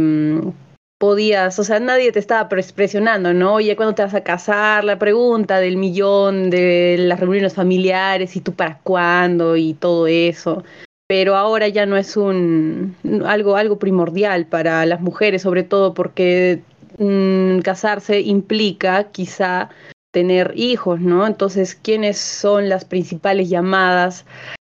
podías, 0.99 1.59
o 1.59 1.65
sea, 1.65 1.81
nadie 1.81 2.13
te 2.13 2.19
estaba 2.19 2.47
presionando, 2.51 3.33
¿no? 3.33 3.55
Oye, 3.55 3.75
¿cuándo 3.75 3.95
te 3.95 4.03
vas 4.03 4.15
a 4.15 4.23
casar? 4.23 4.85
La 4.85 4.99
pregunta 4.99 5.61
del 5.61 5.79
millón, 5.79 6.51
de 6.51 6.97
las 6.99 7.21
reuniones 7.21 7.55
familiares, 7.55 8.37
y 8.37 8.43
tú 8.43 8.53
para 8.53 8.81
cuándo, 8.83 9.57
y 9.57 9.73
todo 9.73 10.07
eso 10.07 10.63
pero 11.09 11.37
ahora 11.37 11.69
ya 11.69 11.87
no 11.87 11.97
es 11.97 12.17
un 12.17 12.95
algo 13.27 13.57
algo 13.57 13.79
primordial 13.79 14.47
para 14.47 14.85
las 14.87 15.01
mujeres, 15.01 15.43
sobre 15.43 15.65
todo 15.65 15.95
porque 15.95 16.63
mmm, 16.99 17.61
casarse 17.61 18.21
implica 18.21 19.05
quizá 19.05 19.71
tener 20.13 20.53
hijos, 20.55 21.01
¿no? 21.01 21.27
Entonces, 21.27 21.75
¿quiénes 21.75 22.19
son 22.19 22.69
las 22.69 22.85
principales 22.85 23.49
llamadas 23.49 24.27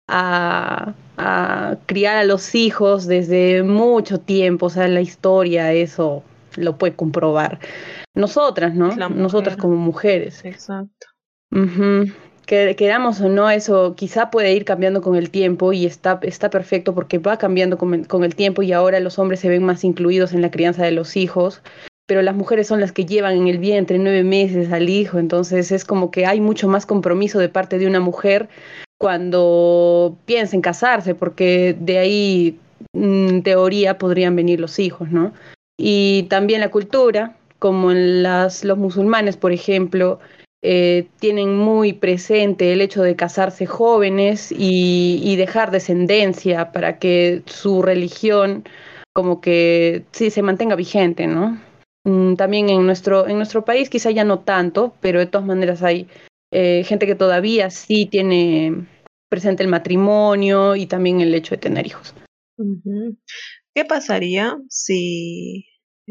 a, 0.09 0.95
a 1.17 1.77
criar 1.87 2.17
a 2.19 2.25
los 2.25 2.55
hijos 2.55 3.07
desde 3.07 3.63
mucho 3.63 4.21
tiempo? 4.21 4.67
O 4.67 4.71
sea, 4.71 4.89
la 4.89 5.01
historia 5.01 5.73
eso 5.73 6.23
lo 6.57 6.77
puede 6.77 6.95
comprobar. 6.95 7.61
Nosotras, 8.15 8.75
¿no? 8.75 8.95
Nosotras 9.09 9.57
como 9.57 9.77
mujeres. 9.77 10.45
Exacto. 10.45 11.07
Uh 11.51 11.59
-huh 11.61 12.26
que 12.47 12.77
queramos 12.77 13.21
o 13.21 13.29
no, 13.29 13.51
eso 13.51 13.95
quizá 13.97 14.31
puede 14.31 14.55
ir 14.55 14.65
cambiando 14.65 15.03
con 15.03 15.17
el 15.17 15.31
tiempo 15.31 15.73
y 15.73 15.85
está, 15.85 16.19
está 16.23 16.49
perfecto 16.49 16.95
porque 16.95 17.19
va 17.19 17.37
cambiando 17.37 17.77
con, 17.77 18.05
con, 18.05 18.25
el 18.25 18.35
tiempo 18.35 18.63
y 18.63 18.73
ahora 18.73 19.01
los 19.01 19.19
hombres 19.19 19.41
se 19.41 19.49
ven 19.49 19.65
más 19.65 19.85
incluidos 19.85 20.33
en 20.33 20.43
la 20.43 20.51
crianza 20.51 20.85
de 20.85 20.93
los 20.93 21.17
hijos, 21.17 21.61
pero 22.07 22.23
las 22.23 22.37
mujeres 22.37 22.69
son 22.69 22.81
las 22.81 22.93
que 22.93 23.05
llevan 23.05 23.37
en 23.37 23.49
el 23.49 23.59
vientre 23.59 23.99
nueve 23.99 24.23
meses 24.23 24.73
al 24.73 24.89
hijo, 24.89 25.19
entonces 25.19 25.73
es 25.73 25.85
como 25.85 26.11
que 26.11 26.25
hay 26.25 26.41
mucho 26.41 26.69
más 26.69 26.87
compromiso 26.87 27.41
de 27.41 27.49
parte 27.49 27.79
de 27.79 27.87
una 27.87 28.01
mujer 28.01 28.49
cuando 28.99 30.17
piensa 30.25 30.57
en 30.57 30.63
casarse, 30.63 31.15
porque 31.15 31.77
de 31.79 31.99
ahí, 31.99 32.59
en 32.95 33.43
teoría, 33.43 33.99
podrían 33.99 34.37
venir 34.37 34.61
los 34.61 34.79
hijos, 34.79 35.11
¿no? 35.11 35.33
Y 35.77 36.25
también 36.31 36.61
la 36.61 36.71
cultura, 36.71 37.37
como 37.59 37.93
en 37.93 38.23
las, 38.23 38.65
los 38.65 38.79
musulmanes, 38.79 39.37
por 39.37 39.53
ejemplo, 39.53 40.19
eh, 40.63 41.09
tienen 41.21 41.57
muy 41.57 41.93
presente 41.93 42.73
el 42.73 42.81
hecho 42.81 43.03
de 43.03 43.15
casarse 43.15 43.67
jóvenes 43.67 44.53
y, 44.57 45.37
dejar 45.37 45.71
descendencia 45.71 46.73
para 46.73 46.99
que 46.99 47.43
su 47.47 47.83
religión 47.83 48.65
como 49.13 49.41
que 49.41 50.05
sí 50.13 50.31
se 50.31 50.43
mantenga 50.43 50.75
vigente, 50.75 51.27
¿no? 51.27 51.61
Mm, 52.05 52.35
también 52.37 52.69
en 52.71 52.87
nuestro, 52.87 53.29
en 53.29 53.37
nuestro 53.37 53.65
país 53.65 53.91
quizá 53.91 54.11
ya 54.11 54.25
no 54.25 54.41
tanto, 54.41 54.95
pero 55.01 55.19
de 55.19 55.27
todas 55.27 55.47
maneras 55.47 55.83
hay 55.83 56.09
eh, 56.53 56.85
gente 56.85 57.07
que 57.07 57.15
todavía 57.15 57.71
sí 57.71 58.07
tiene 58.07 58.87
presente 59.29 59.63
el 59.63 59.69
matrimonio 59.69 60.75
y 60.77 60.87
también 60.87 61.21
el 61.21 61.35
hecho 61.35 61.55
de 61.55 61.61
tener 61.61 61.87
hijos. 61.87 62.15
¿Qué 63.75 63.85
pasaría 63.85 64.57
si 64.71 65.67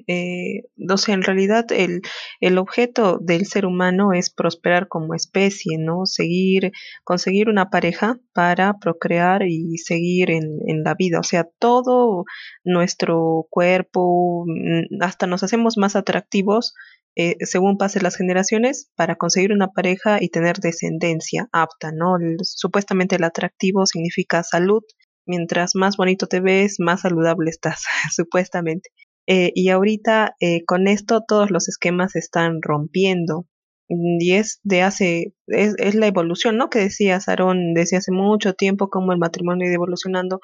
eh, 0.07 0.63
en 1.07 1.23
realidad 1.23 1.65
el, 1.71 2.01
el, 2.41 2.57
objeto 2.57 3.17
del 3.21 3.45
ser 3.45 3.65
humano 3.65 4.13
es 4.13 4.29
prosperar 4.29 4.87
como 4.87 5.13
especie, 5.13 5.77
¿no? 5.77 6.05
Seguir, 6.05 6.71
conseguir 7.03 7.49
una 7.49 7.69
pareja 7.69 8.19
para 8.33 8.73
procrear 8.79 9.43
y 9.43 9.77
seguir 9.77 10.31
en, 10.31 10.59
en 10.67 10.83
la 10.83 10.95
vida. 10.95 11.19
O 11.19 11.23
sea, 11.23 11.47
todo 11.59 12.25
nuestro 12.63 13.47
cuerpo, 13.49 14.45
mm, 14.47 15.01
hasta 15.01 15.27
nos 15.27 15.43
hacemos 15.43 15.77
más 15.77 15.95
atractivos 15.95 16.73
eh, 17.17 17.37
según 17.45 17.77
pasen 17.77 18.03
las 18.03 18.17
generaciones 18.17 18.91
para 18.95 19.15
conseguir 19.15 19.53
una 19.53 19.69
pareja 19.71 20.17
y 20.21 20.29
tener 20.29 20.57
descendencia 20.57 21.47
apta, 21.53 21.91
¿no? 21.93 22.17
Supuestamente 22.43 23.15
el 23.15 23.23
atractivo 23.23 23.85
significa 23.85 24.43
salud. 24.43 24.83
Mientras 25.25 25.75
más 25.75 25.95
bonito 25.97 26.27
te 26.27 26.41
ves, 26.41 26.75
más 26.79 27.01
saludable 27.01 27.49
estás, 27.49 27.83
supuestamente. 28.15 28.89
Eh, 29.27 29.51
y 29.55 29.69
ahorita 29.69 30.35
eh, 30.39 30.63
con 30.65 30.87
esto 30.87 31.23
todos 31.27 31.51
los 31.51 31.67
esquemas 31.67 32.13
se 32.13 32.19
están 32.19 32.61
rompiendo. 32.61 33.45
Y 33.87 34.33
es 34.33 34.59
de 34.63 34.81
hace, 34.81 35.33
es, 35.45 35.75
es 35.77 35.93
la 35.93 36.07
evolución, 36.07 36.57
¿no? 36.57 36.71
Que 36.71 36.79
decía 36.79 37.19
Sarón 37.19 37.75
desde 37.75 37.97
hace 37.97 38.11
mucho 38.11 38.53
tiempo 38.53 38.89
como 38.89 39.11
el 39.11 39.19
matrimonio 39.19 39.69
ha 39.69 39.73
evolucionando 39.73 40.39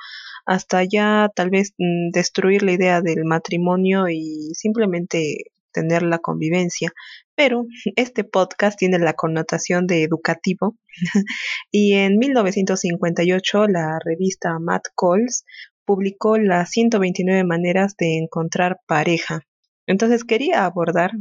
hasta 0.45 0.83
ya 0.83 1.31
tal 1.35 1.49
vez 1.49 1.73
mmm, 1.77 2.11
destruir 2.11 2.61
la 2.61 2.73
idea 2.73 3.01
del 3.01 3.25
matrimonio 3.25 4.07
y 4.09 4.51
simplemente 4.53 5.45
tener 5.71 6.03
la 6.03 6.19
convivencia. 6.19 6.91
Pero 7.35 7.65
este 7.95 8.23
podcast 8.23 8.77
tiene 8.77 8.99
la 8.99 9.13
connotación 9.13 9.87
de 9.87 10.03
educativo 10.03 10.75
y 11.71 11.93
en 11.93 12.17
1958 12.17 13.67
la 13.67 13.99
revista 14.03 14.59
Matt 14.59 14.87
Calls 14.95 15.45
publicó 15.85 16.37
las 16.37 16.69
129 16.71 17.43
maneras 17.43 17.95
de 17.97 18.17
encontrar 18.17 18.79
pareja. 18.87 19.41
Entonces 19.87 20.23
quería 20.23 20.65
abordar 20.65 21.11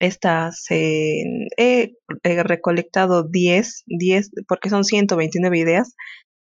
estas, 0.00 0.64
he, 0.70 1.92
recolectado 2.22 3.22
10, 3.28 3.84
10, 3.86 4.30
porque 4.48 4.68
son 4.68 4.84
129 4.84 5.58
ideas, 5.58 5.94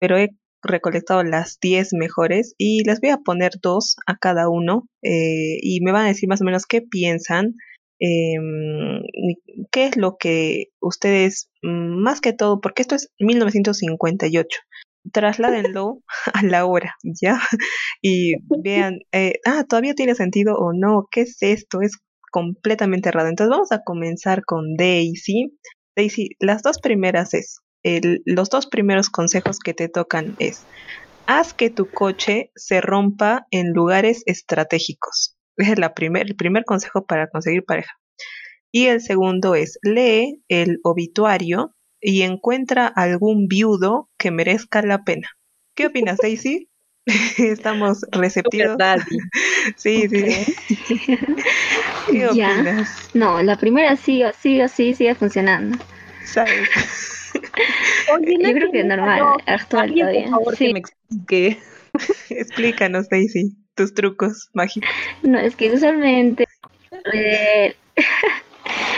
pero 0.01 0.17
he 0.17 0.31
recolectado 0.63 1.23
las 1.23 1.59
10 1.61 1.91
mejores 1.95 2.55
y 2.57 2.83
les 2.85 3.01
voy 3.01 3.11
a 3.11 3.19
poner 3.19 3.53
dos 3.61 3.97
a 4.07 4.17
cada 4.17 4.49
uno 4.49 4.89
eh, 5.03 5.59
y 5.61 5.81
me 5.83 5.93
van 5.93 6.07
a 6.07 6.09
decir 6.09 6.29
más 6.29 6.41
o 6.41 6.45
menos 6.45 6.67
qué 6.67 6.81
piensan, 6.81 7.55
eh, 8.01 8.37
qué 9.71 9.87
es 9.87 9.97
lo 9.97 10.17
que 10.19 10.69
ustedes, 10.81 11.51
más 11.63 12.21
que 12.21 12.33
todo, 12.33 12.61
porque 12.61 12.83
esto 12.83 12.95
es 12.95 13.13
1958, 13.19 14.61
trasládenlo 15.11 16.03
a 16.33 16.43
la 16.43 16.67
hora, 16.67 16.97
¿ya? 17.03 17.41
Y 18.01 18.35
vean, 18.63 19.01
eh, 19.13 19.35
ah, 19.45 19.65
todavía 19.69 19.95
tiene 19.95 20.15
sentido 20.15 20.57
o 20.57 20.73
no, 20.73 21.09
¿qué 21.11 21.23
es 21.23 21.39
esto? 21.41 21.81
Es 21.81 21.99
completamente 22.31 23.09
errado. 23.09 23.29
Entonces 23.29 23.51
vamos 23.51 23.73
a 23.73 23.83
comenzar 23.83 24.45
con 24.45 24.77
Daisy. 24.77 25.59
Daisy, 25.97 26.31
las 26.41 26.63
dos 26.63 26.79
primeras 26.79 27.35
es, 27.35 27.61
los 28.25 28.51
dos 28.51 28.67
primeros 28.67 29.11
consejos 29.11 29.59
que 29.59 29.75
te 29.75 29.89
tocan 29.89 30.37
es, 30.39 30.65
haz 31.27 31.55
que 31.55 31.71
tu 31.71 31.91
coche 31.91 32.51
se 32.55 32.81
rompa 32.81 33.47
en 33.51 33.73
lugares 33.73 34.23
estratégicos. 34.27 35.37
Es 35.59 35.69
el 35.69 36.37
primer 36.37 36.65
consejo 36.65 37.05
para 37.05 37.29
conseguir 37.29 37.65
pareja. 37.65 37.93
Y 38.73 38.87
el 38.87 39.03
segundo 39.03 39.55
es, 39.55 39.79
lee 39.83 40.43
el 40.49 40.81
obituario 40.83 41.75
y 42.03 42.23
encuentra 42.23 42.89
algún 42.89 43.47
viudo 43.47 44.11
que 44.19 44.31
merezca 44.31 44.83
la 44.83 45.05
pena. 45.05 45.31
¿Qué 45.75 45.87
opinas, 45.87 46.19
Daisy? 46.19 46.69
Estamos 47.39 48.05
receptivos. 48.11 48.77
sí, 49.77 50.09
sí. 50.09 50.55
¿Qué 52.11 52.27
opinas? 52.29 53.11
No, 53.15 53.43
la 53.43 53.57
primera 53.57 53.97
sí 53.97 54.23
o 54.25 54.33
sí 54.33 54.61
o 54.61 54.69
sí 54.69 54.95
sigue 54.95 55.15
funcionando. 55.15 55.79
¿Sabes? 56.25 56.69
Yo 58.09 58.53
creo 58.53 58.71
que 58.71 58.81
es 58.81 58.87
normal, 58.87 59.23
actual 59.47 59.95
todavía. 59.95 60.25
Por 60.25 60.31
favor, 60.31 60.57
que 60.57 60.73
me 60.73 60.81
explique. 60.81 61.59
Explícanos, 62.31 63.09
Daisy, 63.09 63.57
tus 63.75 63.95
trucos 63.95 64.51
mágicos. 64.53 64.91
No, 65.23 65.39
es 65.39 65.57
que 65.57 65.73
usualmente 65.73 66.45
eh, 67.13 67.75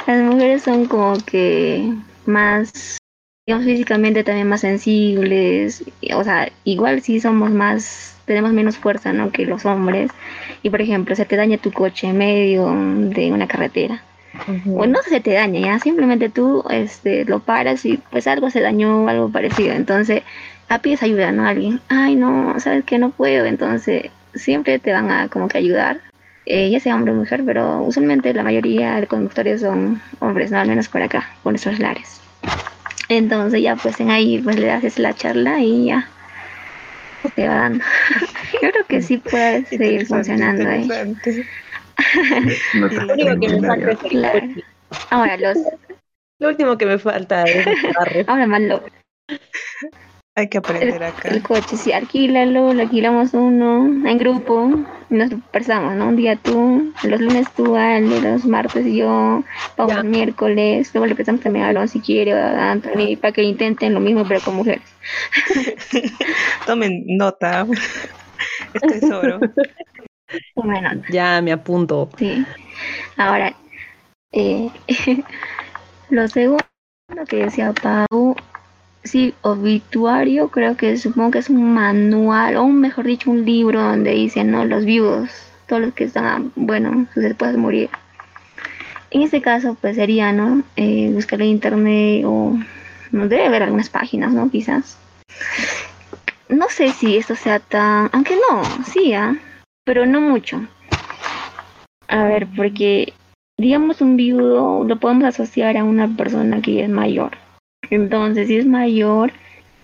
las 0.07 0.23
mujeres 0.23 0.62
son 0.62 0.87
como 0.87 1.17
que 1.25 1.93
más 2.26 2.98
digamos 3.46 3.66
físicamente 3.66 4.24
también 4.24 4.48
más 4.48 4.62
sensibles, 4.62 5.84
o 6.14 6.24
sea, 6.24 6.50
igual 6.64 7.02
sí 7.02 7.20
somos 7.20 7.50
más, 7.50 8.16
tenemos 8.24 8.52
menos 8.52 8.78
fuerza, 8.78 9.12
¿no? 9.12 9.30
Que 9.32 9.44
los 9.44 9.66
hombres. 9.66 10.10
Y 10.62 10.70
por 10.70 10.80
ejemplo, 10.80 11.14
se 11.14 11.26
te 11.26 11.37
daña 11.37 11.58
tu 11.58 11.70
coche 11.70 12.08
en 12.08 12.18
medio 12.18 12.66
de 12.70 13.32
una 13.32 13.46
carretera. 13.46 14.02
O 14.66 14.87
no 14.87 15.00
se 15.02 15.20
te 15.20 15.34
daña, 15.34 15.60
ya 15.60 15.78
simplemente 15.78 16.28
tú 16.28 16.64
este, 16.68 17.24
lo 17.24 17.38
paras 17.38 17.84
y 17.84 17.98
pues 18.10 18.26
algo 18.26 18.50
se 18.50 18.60
dañó, 18.60 19.06
algo 19.08 19.28
parecido. 19.28 19.74
Entonces, 19.74 20.22
a 20.68 20.80
pies 20.80 21.02
ayuda, 21.02 21.30
¿no? 21.30 21.46
Alguien, 21.46 21.80
ay, 21.88 22.16
no, 22.16 22.58
sabes 22.58 22.84
que 22.84 22.98
no 22.98 23.10
puedo. 23.10 23.44
Entonces, 23.44 24.10
siempre 24.34 24.78
te 24.80 24.92
van 24.92 25.10
a 25.10 25.28
como 25.28 25.48
que 25.48 25.58
ayudar, 25.58 26.00
eh, 26.46 26.70
ya 26.70 26.80
sea 26.80 26.94
hombre 26.94 27.12
o 27.12 27.16
mujer, 27.16 27.42
pero 27.44 27.83
usualmente 27.83 28.33
la 28.35 28.42
mayoría 28.42 29.00
de 29.00 29.07
conductores 29.07 29.61
son 29.61 30.00
hombres, 30.20 30.50
¿no? 30.50 30.59
Al 30.59 30.68
menos 30.68 30.88
por 30.88 31.02
acá, 31.02 31.30
por 31.42 31.52
nuestros 31.52 31.78
lares. 31.78 32.20
Entonces 33.09 33.62
ya 33.62 33.76
pues 33.76 34.00
en 34.00 34.11
ahí 34.11 34.38
pues 34.38 34.59
le 34.59 34.70
haces 34.70 34.98
la 34.98 35.14
charla 35.14 35.61
y 35.61 35.87
ya 35.87 36.09
te 37.35 37.48
va 37.48 37.54
dando. 37.54 37.85
Yo 38.62 38.70
creo 38.70 38.85
que 38.87 39.02
sí 39.02 39.18
puede 39.18 39.64
seguir 39.66 40.07
funcionando 40.07 40.68
ahí. 40.68 40.88
Lo 42.74 42.87
único 42.88 43.40
que 43.40 43.48
me 43.48 43.66
falta 43.66 43.90
es 43.92 43.98
el 44.11 44.64
Ahora 45.11 45.37
los 45.37 45.59
lo 46.40 46.48
último 46.48 46.76
que 46.76 46.87
me 46.87 46.98
falta 46.98 47.44
es 47.44 47.66
el 47.66 48.26
Ahora 48.28 48.46
más 48.46 48.61
lo 48.62 48.83
hay 50.37 50.49
que 50.49 50.59
aprender 50.59 51.03
acá. 51.03 51.29
El 51.29 51.42
coche, 51.42 51.77
sí, 51.77 51.92
alquílalo, 51.92 52.75
lo 52.75 52.83
alquilamos 52.83 53.35
uno 53.35 53.87
en 54.09 54.18
grupo, 54.18 54.68
nos 55.09 55.31
dispersamos, 55.31 55.94
¿no? 55.94 56.09
Un 56.09 56.16
día 56.16 56.37
tú, 56.37 56.92
los 57.05 57.20
lunes 57.20 57.47
tú, 57.57 57.77
Ale, 57.77 58.20
los 58.20 58.44
martes 58.44 58.85
yo, 58.87 59.44
vamos 59.77 59.97
el 59.97 60.05
miércoles, 60.05 60.90
luego 60.92 61.07
le 61.07 61.14
prestamos 61.14 61.40
también 61.40 61.64
a 61.64 61.68
Alon 61.68 61.87
si 61.87 62.01
quiere, 62.01 62.33
a 62.33 62.73
Anthony, 62.73 63.16
para 63.20 63.33
que 63.33 63.42
intenten 63.42 63.94
lo 63.94 64.01
mismo, 64.01 64.25
pero 64.27 64.40
con 64.40 64.57
mujeres. 64.57 64.83
Tomen 66.66 67.05
nota, 67.07 67.66
es 68.73 68.81
tesoro. 68.81 69.38
Bueno, 70.57 71.03
ya 71.11 71.40
me 71.42 71.53
apunto. 71.53 72.09
Sí. 72.18 72.44
Ahora, 73.16 73.55
eh, 74.33 74.68
lo 76.11 76.27
segundo 76.27 76.64
que 77.29 77.37
decía 77.37 77.73
Pau 77.73 78.35
sí, 79.05 79.35
obituario, 79.43 80.49
creo 80.49 80.77
que 80.77 80.97
supongo 80.97 81.33
que 81.33 81.38
es 81.38 81.51
un 81.51 81.75
manual, 81.75 82.57
o 82.57 82.67
mejor 82.67 83.07
dicho, 83.07 83.31
un 83.31 83.45
libro 83.45 83.81
donde 83.83 84.11
dicen, 84.12 84.51
¿no? 84.51 84.64
Los 84.64 84.85
vivos, 84.85 85.31
todos 85.67 85.83
los 85.83 85.95
que 85.95 86.05
están, 86.05 86.53
bueno, 86.57 87.07
sus 87.14 87.25
esposas 87.25 87.57
morir. 87.57 87.90
En 89.11 89.23
este 89.23 89.40
caso, 89.40 89.77
pues 89.81 89.97
sería, 89.97 90.33
¿no? 90.33 90.62
Eh, 90.77 91.11
buscar 91.12 91.40
en 91.43 91.49
internet 91.49 92.25
o 92.27 92.59
no 93.12 93.29
debe 93.29 93.47
haber 93.47 93.62
algunas 93.62 93.90
páginas, 93.90 94.33
¿no? 94.33 94.51
Quizás. 94.51 94.99
No 96.49 96.69
sé 96.69 96.90
si 96.90 97.17
esto 97.17 97.37
sea 97.37 97.61
tan, 97.61 98.11
aunque 98.12 98.35
no, 98.35 98.62
sí, 98.85 99.14
¿ah? 99.14 99.37
pero 99.85 100.07
no 100.07 100.21
mucho. 100.21 100.67
A 102.09 102.25
ver, 102.25 102.49
porque 102.57 103.12
digamos 103.59 104.01
un 104.01 104.17
viudo 104.17 104.85
lo 104.85 104.99
podemos 104.99 105.25
asociar 105.25 105.77
a 105.77 105.85
una 105.85 106.09
persona 106.17 106.61
que 106.61 106.83
es 106.83 106.90
mayor 106.90 107.43
entonces, 107.94 108.48
si 108.48 108.57
es 108.57 108.66
mayor, 108.66 109.33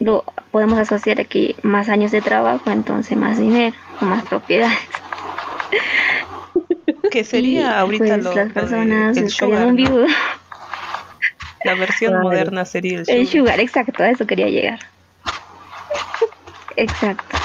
lo 0.01 0.25
podemos 0.51 0.79
asociar 0.79 1.21
a 1.21 1.25
que 1.25 1.55
más 1.63 1.89
años 1.89 2.11
de 2.11 2.21
trabajo, 2.21 2.71
entonces 2.71 3.17
más 3.17 3.39
dinero 3.39 3.77
o 4.01 4.05
más 4.05 4.25
propiedades. 4.25 4.79
Que 7.11 7.25
sería 7.25 7.81
ahorita 7.81 8.19
pues, 8.19 8.37
las 8.37 8.53
personas 8.53 9.17
un 9.41 9.75
viudo. 9.75 10.07
La 11.65 11.75
versión 11.75 12.21
moderna 12.23 12.65
sería 12.65 12.99
el 12.99 13.05
sugar. 13.05 13.19
El 13.19 13.27
sugar, 13.27 13.61
exacto, 13.61 14.03
a 14.05 14.11
eso 14.11 14.27
quería 14.27 14.47
llegar. 14.49 14.79
Exacto. 16.77 17.37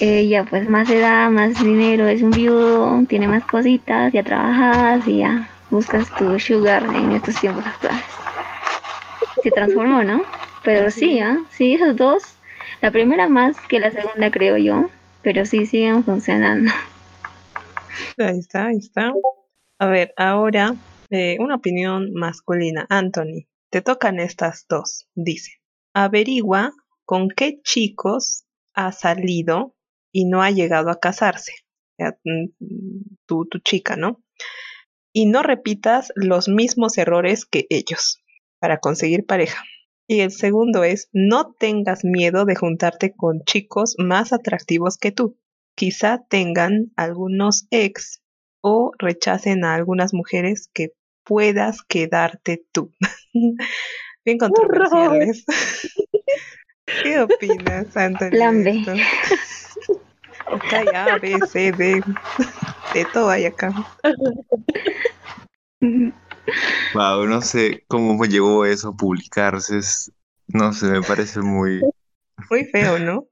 Ella 0.00 0.44
pues 0.44 0.70
más 0.70 0.88
edad, 0.88 1.28
más 1.28 1.62
dinero, 1.62 2.06
es 2.06 2.22
un 2.22 2.30
viudo, 2.30 3.04
tiene 3.08 3.28
más 3.28 3.44
cositas, 3.44 4.10
ya 4.12 4.22
trabajas 4.22 5.06
y 5.06 5.18
ya 5.18 5.50
buscas 5.68 6.08
tu 6.16 6.40
sugar 6.40 6.84
en 6.84 7.12
estos 7.12 7.38
tiempos 7.40 7.66
actuales 7.66 8.21
se 9.42 9.50
transformó, 9.50 10.02
¿no? 10.04 10.22
Pero 10.64 10.90
sí, 10.90 11.20
¿ah? 11.20 11.44
Sí, 11.50 11.74
esos 11.74 11.96
dos. 11.96 12.22
La 12.80 12.90
primera 12.90 13.28
más 13.28 13.56
que 13.68 13.80
la 13.80 13.90
segunda, 13.90 14.30
creo 14.30 14.56
yo. 14.56 14.90
Pero 15.22 15.44
sí 15.44 15.66
siguen 15.66 16.04
funcionando. 16.04 16.72
Ahí 18.18 18.38
está, 18.38 18.66
ahí 18.66 18.78
está. 18.78 19.12
A 19.78 19.86
ver, 19.86 20.14
ahora 20.16 20.74
eh, 21.10 21.36
una 21.40 21.56
opinión 21.56 22.12
masculina. 22.14 22.86
Anthony, 22.88 23.46
te 23.70 23.82
tocan 23.82 24.18
estas 24.18 24.66
dos. 24.68 25.08
Dice, 25.14 25.60
averigua 25.94 26.72
con 27.04 27.28
qué 27.28 27.60
chicos 27.62 28.44
ha 28.74 28.92
salido 28.92 29.74
y 30.10 30.24
no 30.24 30.42
ha 30.42 30.50
llegado 30.50 30.90
a 30.90 31.00
casarse. 31.00 31.52
Mm, 31.98 32.46
tu, 33.26 33.46
tu 33.46 33.58
chica, 33.58 33.96
¿no? 33.96 34.22
Y 35.12 35.26
no 35.26 35.42
repitas 35.42 36.12
los 36.16 36.48
mismos 36.48 36.96
errores 36.98 37.44
que 37.44 37.66
ellos 37.68 38.21
para 38.62 38.78
conseguir 38.78 39.26
pareja. 39.26 39.64
Y 40.06 40.20
el 40.20 40.30
segundo 40.30 40.84
es, 40.84 41.08
no 41.12 41.52
tengas 41.52 42.04
miedo 42.04 42.44
de 42.44 42.54
juntarte 42.54 43.12
con 43.12 43.42
chicos 43.42 43.96
más 43.98 44.32
atractivos 44.32 44.98
que 44.98 45.10
tú. 45.10 45.36
Quizá 45.74 46.24
tengan 46.28 46.92
algunos 46.94 47.66
ex 47.72 48.22
o 48.60 48.92
rechacen 49.00 49.64
a 49.64 49.74
algunas 49.74 50.14
mujeres 50.14 50.70
que 50.72 50.92
puedas 51.24 51.82
quedarte 51.82 52.64
tú. 52.70 52.92
Bien 54.24 54.38
controversiales. 54.38 55.44
¿Qué 57.02 57.18
opinas, 57.18 57.96
Antonio? 57.96 58.30
Plan 58.30 58.62
B. 58.62 58.84
Ok, 60.52 60.72
A, 60.94 61.18
B, 61.18 61.38
C, 61.48 61.72
D. 61.72 62.02
De 62.94 63.04
todo 63.12 63.30
hay 63.30 63.46
acá. 63.46 63.72
Wow, 66.94 67.26
no 67.26 67.40
sé 67.40 67.84
cómo 67.88 68.16
me 68.16 68.28
llevó 68.28 68.64
eso 68.64 68.90
a 68.90 68.96
publicarse. 68.96 69.80
no 70.48 70.72
sé, 70.72 70.86
me 70.86 71.02
parece 71.02 71.40
muy. 71.40 71.80
Muy 72.50 72.64
feo, 72.66 72.98
¿no? 72.98 73.26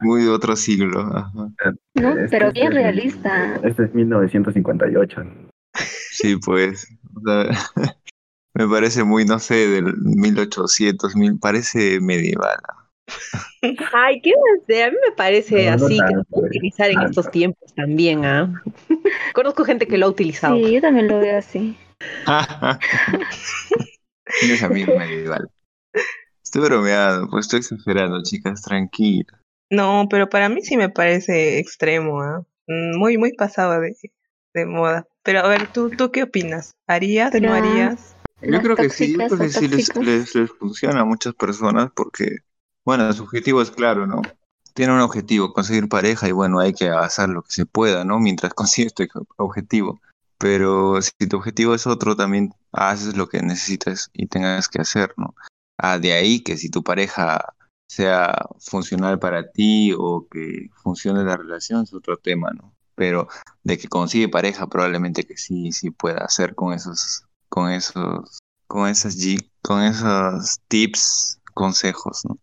Muy 0.00 0.22
de 0.22 0.30
otro 0.30 0.56
siglo. 0.56 1.04
No, 1.94 2.10
este 2.10 2.28
pero 2.30 2.52
bien 2.52 2.72
realista. 2.72 3.56
Este 3.62 3.84
es 3.84 3.94
1958. 3.94 5.22
Sí, 6.10 6.36
pues. 6.36 6.88
me 8.54 8.68
parece 8.68 9.04
muy, 9.04 9.24
no 9.24 9.38
sé, 9.38 9.68
del 9.68 9.96
1800, 9.96 11.16
mil, 11.16 11.38
parece 11.38 12.00
medieval. 12.00 12.58
Ay, 13.92 14.20
qué 14.20 14.32
sé, 14.66 14.84
a 14.84 14.90
mí 14.90 14.96
me 15.08 15.14
parece 15.14 15.68
así, 15.68 15.98
que 15.98 16.14
se 16.14 16.24
puede 16.24 16.46
utilizar 16.48 16.90
en 16.90 17.00
estos 17.02 17.30
tiempos 17.30 17.74
también, 17.74 18.24
¿ah? 18.24 18.62
Conozco 19.34 19.64
gente 19.64 19.86
que 19.86 19.98
lo 19.98 20.06
ha 20.06 20.10
utilizado. 20.10 20.56
Sí, 20.56 20.72
yo 20.72 20.80
también 20.80 21.08
lo 21.08 21.18
veo 21.18 21.38
así. 21.38 21.76
Tienes 24.40 24.62
amigo 24.62 24.96
medieval. 24.96 25.50
Estoy 26.42 26.62
bromeando, 26.62 27.28
pues 27.28 27.46
estoy 27.46 27.60
exagerando, 27.60 28.22
chicas, 28.22 28.62
tranquila. 28.62 29.40
No, 29.70 30.06
pero 30.10 30.28
para 30.28 30.48
mí 30.48 30.62
sí 30.62 30.76
me 30.76 30.88
parece 30.88 31.58
extremo, 31.58 32.22
¿ah? 32.22 32.44
mm, 32.66 32.98
muy, 32.98 33.18
muy 33.18 33.32
pasado 33.34 33.80
de, 33.80 33.94
de, 34.54 34.66
moda. 34.66 35.06
Pero 35.22 35.40
a 35.40 35.48
ver, 35.48 35.68
¿tú, 35.68 35.90
¿tú 35.90 36.10
qué 36.10 36.24
opinas? 36.24 36.72
¿Harías, 36.86 37.32
o 37.34 37.40
no 37.40 37.52
harías? 37.52 38.16
Yo 38.42 38.60
creo 38.62 38.74
que 38.74 38.90
sí, 38.90 39.12
yo 39.12 39.26
creo 39.26 39.38
que 39.38 39.50
sí 39.50 39.68
les, 39.68 39.94
les, 39.96 40.34
les, 40.34 40.50
funciona 40.50 41.00
a 41.00 41.04
muchas 41.04 41.34
personas 41.34 41.90
porque, 41.94 42.38
bueno, 42.84 43.12
su 43.12 43.24
objetivo 43.24 43.60
es 43.60 43.70
claro, 43.70 44.06
¿no? 44.06 44.22
Tiene 44.72 44.94
un 44.94 45.00
objetivo, 45.00 45.52
conseguir 45.52 45.88
pareja 45.88 46.26
y 46.28 46.32
bueno, 46.32 46.58
hay 46.58 46.72
que 46.72 46.88
hacer 46.88 47.28
lo 47.28 47.42
que 47.42 47.52
se 47.52 47.66
pueda, 47.66 48.04
¿no? 48.04 48.18
Mientras 48.18 48.54
consigue 48.54 48.88
este 48.88 49.08
objetivo. 49.36 50.00
Pero 50.40 51.02
si 51.02 51.12
tu 51.28 51.36
objetivo 51.36 51.74
es 51.74 51.86
otro, 51.86 52.16
también 52.16 52.54
haces 52.72 53.14
lo 53.14 53.28
que 53.28 53.42
necesitas 53.42 54.08
y 54.14 54.26
tengas 54.26 54.68
que 54.68 54.80
hacer, 54.80 55.12
¿no? 55.18 55.34
Ah, 55.76 55.98
de 55.98 56.14
ahí 56.14 56.40
que 56.40 56.56
si 56.56 56.70
tu 56.70 56.82
pareja 56.82 57.54
sea 57.90 58.46
funcional 58.58 59.18
para 59.18 59.50
ti 59.50 59.92
o 59.96 60.26
que 60.30 60.70
funcione 60.82 61.24
la 61.24 61.36
relación 61.36 61.82
es 61.82 61.92
otro 61.92 62.16
tema, 62.16 62.52
¿no? 62.52 62.74
Pero 62.94 63.28
de 63.64 63.76
que 63.76 63.88
consigue 63.88 64.30
pareja 64.30 64.66
probablemente 64.66 65.24
que 65.24 65.36
sí, 65.36 65.72
sí 65.72 65.90
pueda 65.90 66.24
hacer 66.24 66.54
con 66.54 66.72
esos, 66.72 67.24
con 67.50 67.70
esos, 67.70 68.38
con 68.66 68.88
esas 68.88 69.16
con 69.60 69.82
esos 69.82 70.60
tips, 70.68 71.38
consejos, 71.52 72.22
¿no? 72.24 72.38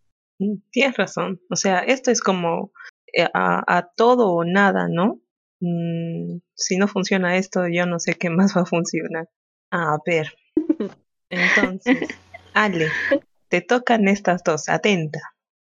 Tienes 0.70 0.96
razón. 0.96 1.40
O 1.50 1.56
sea, 1.56 1.80
esto 1.80 2.12
es 2.12 2.20
como 2.20 2.70
eh, 3.12 3.26
a, 3.34 3.76
a 3.76 3.88
todo 3.88 4.28
o 4.28 4.44
nada, 4.44 4.86
¿no? 4.88 5.20
Mm, 5.60 6.38
si 6.54 6.76
no 6.76 6.88
funciona 6.88 7.36
esto, 7.36 7.66
yo 7.68 7.86
no 7.86 7.98
sé 7.98 8.14
qué 8.14 8.30
más 8.30 8.56
va 8.56 8.62
a 8.62 8.66
funcionar. 8.66 9.28
A 9.70 9.98
ver. 10.04 10.32
Entonces, 11.30 12.08
Ale, 12.54 12.88
te 13.48 13.60
tocan 13.60 14.08
estas 14.08 14.42
dos, 14.44 14.68
atenta. 14.68 15.20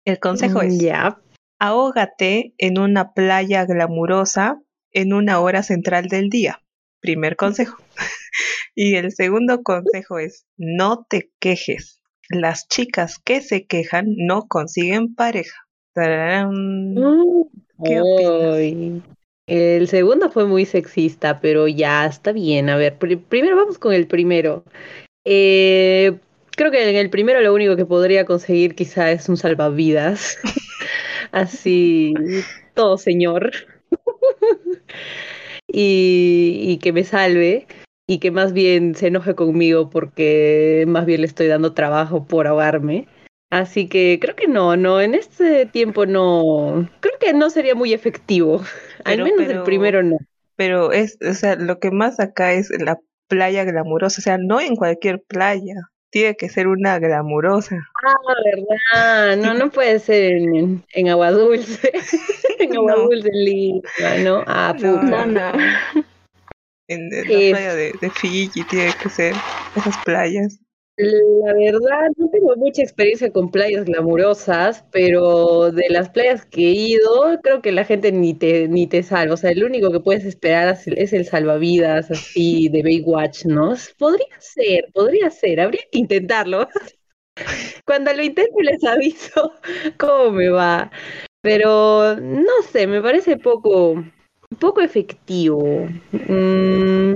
El 0.06 0.20
consejo 0.20 0.62
es, 0.62 0.80
Ya. 0.80 1.22
ahógate 1.60 2.54
en 2.58 2.80
una 2.80 3.14
playa 3.14 3.66
glamurosa 3.66 4.62
en 4.92 5.14
una 5.14 5.40
hora 5.40 5.64
central 5.64 6.08
del 6.08 6.30
día. 6.30 6.62
Primer 7.02 7.36
consejo. 7.36 7.78
y 8.76 8.96
el 8.96 9.12
segundo 9.12 9.62
consejo 9.64 10.20
es, 10.20 10.46
no 10.58 11.06
te 11.10 11.32
quejes. 11.40 12.02
Las 12.30 12.68
chicas 12.68 13.20
que 13.20 13.42
se 13.42 13.66
quejan 13.66 14.06
no 14.18 14.48
consiguen 14.48 15.16
pareja. 15.16 15.68
Tararán. 15.94 16.96
¿Qué 17.84 18.02
opinas? 18.02 19.04
El 19.50 19.88
segundo 19.88 20.30
fue 20.30 20.46
muy 20.46 20.66
sexista, 20.66 21.40
pero 21.42 21.68
ya 21.68 22.06
está 22.06 22.32
bien. 22.32 22.70
A 22.70 22.78
ver, 22.78 22.98
pri- 22.98 23.16
primero 23.18 23.56
vamos 23.56 23.78
con 23.80 23.94
el 23.94 24.08
primero. 24.08 24.64
Eh, 25.26 26.18
creo 26.52 26.72
que 26.72 26.90
en 26.90 26.96
el 26.96 27.10
primero 27.10 27.42
lo 27.42 27.54
único 27.54 27.76
que 27.76 27.86
podría 27.86 28.26
conseguir 28.26 28.76
quizá 28.76 29.12
es 29.12 29.30
un 29.30 29.38
salvavidas. 29.38 30.38
Así, 31.32 32.14
todo 32.76 32.98
señor. 32.98 33.52
Y, 35.68 36.62
y 36.68 36.78
que 36.78 36.94
me 36.94 37.04
salve. 37.04 37.68
Y 38.08 38.18
que 38.20 38.32
más 38.32 38.54
bien 38.54 38.96
se 38.96 39.08
enoje 39.08 39.36
conmigo 39.36 39.90
porque 39.92 40.86
más 40.88 41.06
bien 41.06 41.22
le 41.22 41.28
estoy 41.28 41.46
dando 41.48 41.74
trabajo 41.74 42.26
por 42.26 42.48
ahogarme. 42.48 43.08
Así 43.50 43.88
que 43.88 44.20
creo 44.22 44.36
que 44.36 44.48
no, 44.48 44.78
no, 44.78 45.02
en 45.02 45.16
este 45.16 45.66
tiempo 45.66 46.06
no, 46.06 46.88
creo 47.00 47.16
que 47.20 47.34
no 47.34 47.50
sería 47.50 47.74
muy 47.76 47.94
efectivo. 47.94 48.62
Al 49.04 49.24
menos 49.24 49.34
pero- 49.38 49.60
el 49.60 49.64
primero 49.64 50.04
no. 50.04 50.18
Pero 50.56 50.92
es, 50.92 51.18
o 51.26 51.34
sea, 51.34 51.56
lo 51.56 51.80
que 51.80 51.90
más 51.90 52.20
acá 52.20 52.52
es 52.52 52.70
la 52.70 53.00
playa 53.30 53.64
glamurosa, 53.64 54.20
o 54.20 54.22
sea, 54.22 54.38
no 54.38 54.60
en 54.60 54.76
cualquier 54.76 55.22
playa, 55.22 55.74
tiene 56.10 56.36
que 56.36 56.50
ser 56.50 56.68
una 56.68 57.00
glamurosa. 57.00 57.78
Ah, 58.06 58.16
verdad, 58.44 59.38
no, 59.38 59.54
no 59.54 59.70
puede 59.70 60.00
ser 60.00 60.34
en, 60.34 61.10
agua 61.10 61.32
dulce, 61.32 61.94
en 62.60 62.76
agua 62.76 62.94
No. 62.98 63.04
dulce 63.04 63.30
Lima, 63.32 63.82
¿no? 64.22 64.44
Ah, 64.48 64.74
puta. 64.76 65.02
No, 65.02 65.26
no. 65.26 65.52
En, 66.90 67.08
la 67.12 67.24
playa 67.52 67.76
de, 67.76 67.94
de 68.02 68.10
Fiji 68.10 68.64
tiene 68.64 68.92
que 69.02 69.10
ser 69.10 69.36
esas 69.76 69.96
playas. 70.04 70.60
La 71.02 71.54
verdad, 71.54 72.10
no 72.18 72.30
tengo 72.30 72.58
mucha 72.58 72.82
experiencia 72.82 73.32
con 73.32 73.50
playas 73.50 73.86
glamurosas, 73.86 74.84
pero 74.92 75.72
de 75.72 75.86
las 75.90 76.10
playas 76.10 76.46
que 76.46 76.60
he 76.60 76.72
ido, 76.74 77.40
creo 77.42 77.62
que 77.62 77.72
la 77.72 77.86
gente 77.86 78.12
ni 78.12 78.34
te, 78.34 78.68
ni 78.68 78.86
te 78.86 79.02
salva. 79.02 79.36
O 79.36 79.38
sea, 79.38 79.52
el 79.52 79.64
único 79.64 79.92
que 79.94 80.02
puedes 80.02 80.26
esperar 80.26 80.78
es 80.88 81.14
el, 81.14 81.26
salvavidas 81.26 82.12
así 82.12 82.68
de 82.68 82.84
Baywatch, 82.84 83.46
¿no? 83.46 83.76
Podría 83.98 84.28
ser, 84.40 84.90
podría 84.94 85.30
ser, 85.30 85.62
habría 85.62 85.84
que 85.90 86.00
intentarlo. 86.00 86.68
Cuando 87.86 88.12
lo 88.12 88.22
intente 88.22 88.62
les 88.62 88.84
aviso 88.84 89.54
cómo 89.98 90.32
me 90.32 90.50
va. 90.50 90.92
Pero 91.40 92.18
no 92.20 92.62
sé, 92.74 92.88
me 92.88 93.02
parece 93.02 93.38
poco, 93.38 94.04
poco 94.60 94.82
efectivo. 94.82 95.88
Mm, 96.12 97.14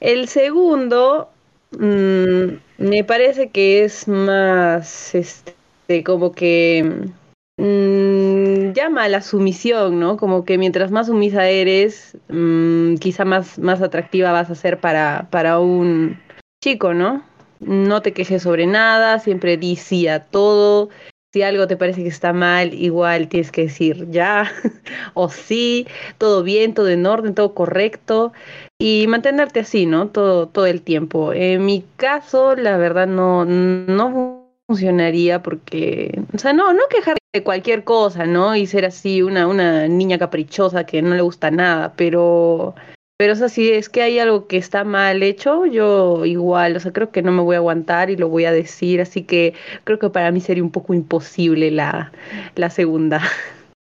el 0.00 0.26
segundo, 0.26 1.30
mm, 1.78 2.58
me 2.78 3.04
parece 3.04 3.50
que 3.50 3.84
es 3.84 4.08
más, 4.08 5.14
este, 5.14 6.04
como 6.04 6.32
que 6.32 7.10
mm, 7.56 8.72
llama 8.72 9.04
a 9.04 9.08
la 9.08 9.22
sumisión, 9.22 10.00
¿no? 10.00 10.16
Como 10.16 10.44
que 10.44 10.58
mientras 10.58 10.90
más 10.90 11.06
sumisa 11.06 11.48
eres, 11.48 12.16
mm, 12.28 12.96
quizá 12.96 13.24
más, 13.24 13.58
más 13.58 13.82
atractiva 13.82 14.32
vas 14.32 14.50
a 14.50 14.54
ser 14.54 14.80
para, 14.80 15.28
para 15.30 15.58
un 15.58 16.18
chico, 16.62 16.94
¿no? 16.94 17.24
No 17.60 18.02
te 18.02 18.12
quejes 18.12 18.42
sobre 18.42 18.66
nada, 18.66 19.18
siempre 19.18 19.56
di 19.56 19.76
sí 19.76 20.08
a 20.08 20.24
todo. 20.24 20.90
Si 21.34 21.42
algo 21.42 21.66
te 21.66 21.76
parece 21.76 22.04
que 22.04 22.08
está 22.10 22.32
mal, 22.32 22.74
igual 22.74 23.26
tienes 23.26 23.50
que 23.50 23.62
decir 23.62 24.08
ya 24.08 24.52
o 25.14 25.28
sí, 25.28 25.84
todo 26.16 26.44
bien, 26.44 26.74
todo 26.74 26.88
en 26.88 27.04
orden, 27.06 27.34
todo 27.34 27.54
correcto 27.54 28.32
y 28.78 29.06
mantenerte 29.08 29.58
así, 29.58 29.84
¿no? 29.84 30.06
Todo, 30.10 30.46
todo 30.46 30.66
el 30.66 30.82
tiempo. 30.82 31.32
En 31.32 31.64
mi 31.64 31.84
caso, 31.96 32.54
la 32.54 32.76
verdad, 32.76 33.08
no, 33.08 33.44
no 33.44 34.46
funcionaría 34.68 35.42
porque, 35.42 36.22
o 36.32 36.38
sea, 36.38 36.52
no, 36.52 36.72
no 36.72 36.82
quejar 36.88 37.16
de 37.32 37.42
cualquier 37.42 37.82
cosa, 37.82 38.26
¿no? 38.26 38.54
Y 38.54 38.68
ser 38.68 38.84
así 38.84 39.20
una, 39.20 39.48
una 39.48 39.88
niña 39.88 40.18
caprichosa 40.18 40.86
que 40.86 41.02
no 41.02 41.16
le 41.16 41.22
gusta 41.22 41.50
nada, 41.50 41.94
pero, 41.96 42.76
pero, 43.16 43.34
o 43.34 43.36
sea, 43.36 43.48
si 43.48 43.70
es 43.70 43.88
que 43.88 44.02
hay 44.02 44.18
algo 44.18 44.46
que 44.48 44.56
está 44.56 44.82
mal 44.82 45.22
hecho, 45.22 45.66
yo 45.66 46.24
igual, 46.24 46.76
o 46.76 46.80
sea, 46.80 46.92
creo 46.92 47.12
que 47.12 47.22
no 47.22 47.30
me 47.30 47.42
voy 47.42 47.54
a 47.54 47.58
aguantar 47.58 48.10
y 48.10 48.16
lo 48.16 48.28
voy 48.28 48.44
a 48.44 48.52
decir, 48.52 49.00
así 49.00 49.22
que 49.22 49.54
creo 49.84 49.98
que 49.98 50.10
para 50.10 50.32
mí 50.32 50.40
sería 50.40 50.64
un 50.64 50.72
poco 50.72 50.94
imposible 50.94 51.70
la, 51.70 52.12
la 52.56 52.70
segunda. 52.70 53.22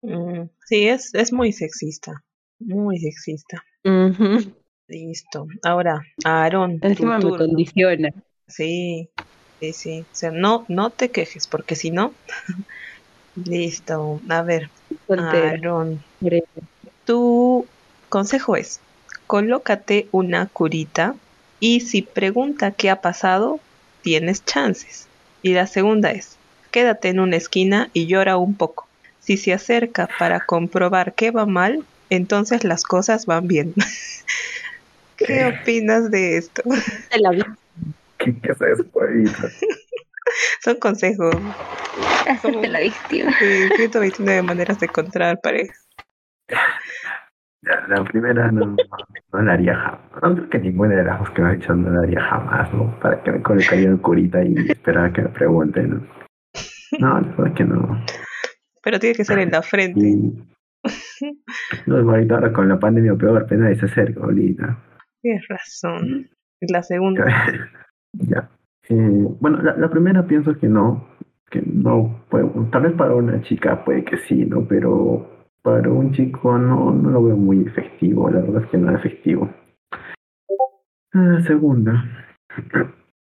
Mm, 0.03 0.45
sí, 0.65 0.89
es, 0.89 1.15
es 1.15 1.33
muy 1.33 1.53
sexista, 1.53 2.25
muy 2.59 2.99
sexista. 2.99 3.63
Listo. 4.89 5.47
Ahora, 5.63 6.03
Aarón, 6.25 6.81
tu 6.81 6.89
Encima 6.89 7.19
me 7.19 7.37
condiciona. 7.37 8.11
Sí, 8.49 9.09
sí, 9.61 9.73
sí. 9.73 10.01
O 10.01 10.15
sea, 10.15 10.31
no, 10.31 10.65
no 10.69 10.91
te 10.91 11.11
quejes, 11.11 11.47
porque 11.47 11.77
si 11.77 11.91
no. 11.91 12.13
Listo. 13.45 14.21
A 14.29 14.43
ver. 14.43 14.71
Aarón, 15.09 16.03
tu 17.05 17.67
consejo 18.09 18.57
es, 18.57 18.81
colócate 19.31 20.09
una 20.11 20.47
curita 20.47 21.15
y 21.61 21.83
si 21.83 22.03
pregunta 22.03 22.73
qué 22.73 22.91
ha 22.91 23.01
pasado, 23.01 23.61
tienes 24.03 24.45
chances. 24.45 25.07
Y 25.41 25.55
la 25.55 25.69
segunda 25.69 26.11
es, 26.11 26.37
quédate 26.73 27.11
en 27.11 27.21
una 27.21 27.37
esquina 27.37 27.91
y 27.93 28.09
llora 28.09 28.37
un 28.39 28.57
poco. 28.57 28.89
Si 29.21 29.37
se 29.37 29.53
acerca 29.53 30.09
para 30.19 30.41
comprobar 30.41 31.15
que 31.15 31.31
va 31.31 31.47
mal, 31.47 31.85
entonces 32.09 32.65
las 32.65 32.83
cosas 32.83 33.27
van 33.27 33.47
bien. 33.47 33.73
¿Qué 35.17 35.45
opinas 35.45 36.11
de 36.11 36.37
esto? 36.37 36.63
de 36.65 37.21
la 37.21 37.31
vida. 37.31 37.57
¿Qué, 38.19 38.35
qué 38.37 38.51
es 38.51 38.61
eso, 38.61 38.85
poeta? 38.89 39.49
Son 40.65 40.75
consejos. 40.75 41.37
Hacerte 42.27 42.67
la 42.67 42.81
víctima. 42.81 43.33
Sí, 43.39 43.69
129 43.77 44.43
maneras 44.43 44.81
de 44.81 44.87
encontrar 44.87 45.41
pareja. 45.41 45.75
La 47.63 48.05
primera 48.05 48.51
no, 48.51 48.75
no 49.33 49.43
la 49.43 49.53
haría 49.53 49.77
jamás. 49.77 50.23
No 50.23 50.35
creo 50.35 50.49
que 50.49 50.59
ninguna 50.61 50.97
de 50.97 51.05
las 51.05 51.19
dos 51.19 51.31
que 51.31 51.43
me 51.43 51.49
has 51.49 51.59
dicho 51.59 51.75
no 51.75 51.91
la 51.91 52.01
haría 52.01 52.23
jamás, 52.23 52.73
¿no? 52.73 52.99
Para 53.01 53.23
que 53.23 53.33
me 53.33 53.43
colocaría 53.43 53.89
en 53.89 53.99
curita 53.99 54.43
y 54.43 54.55
esperar 54.71 55.07
a 55.07 55.13
que 55.13 55.23
me 55.23 55.29
pregunten. 55.29 55.91
¿no? 55.91 56.01
No, 56.99 57.21
la 57.21 57.29
verdad 57.29 57.47
es 57.49 57.55
que 57.55 57.65
no. 57.65 58.05
Pero 58.83 58.99
tiene 58.99 59.15
que 59.15 59.25
ser 59.25 59.39
en 59.41 59.51
la 59.51 59.63
frente. 59.63 60.01
Y... 60.01 60.43
No, 61.87 61.97
ahorita 61.97 62.37
ahora 62.37 62.53
con 62.53 62.69
la 62.69 62.79
pandemia 62.79 63.15
peor, 63.15 63.47
pena 63.47 63.75
se 63.75 63.85
acerca, 63.85 64.21
ahorita. 64.23 64.79
Tienes 65.21 65.47
razón. 65.49 66.31
La 66.61 66.83
segunda. 66.83 67.27
ya. 68.13 68.49
Eh, 68.89 69.27
bueno, 69.39 69.61
la, 69.63 69.77
la 69.77 69.91
primera 69.91 70.27
pienso 70.27 70.57
que 70.57 70.67
no, 70.67 71.07
que 71.51 71.63
no, 71.63 72.25
puede, 72.31 72.49
tal 72.73 72.83
vez 72.83 72.93
para 72.95 73.15
una 73.15 73.43
chica 73.43 73.85
puede 73.85 74.05
que 74.05 74.17
sí, 74.17 74.47
¿no? 74.47 74.67
Pero 74.67 75.40
para 75.63 75.91
un 75.91 76.13
chico 76.13 76.57
no, 76.59 76.93
no 76.93 77.11
lo 77.11 77.23
veo 77.23 77.37
muy 77.37 77.63
efectivo, 77.67 78.31
la 78.31 78.41
verdad 78.41 78.63
es 78.65 78.71
que 78.71 78.79
no 78.79 78.91
es 78.91 79.05
efectivo. 79.05 79.51
Ah, 81.13 81.39
segunda. 81.47 82.05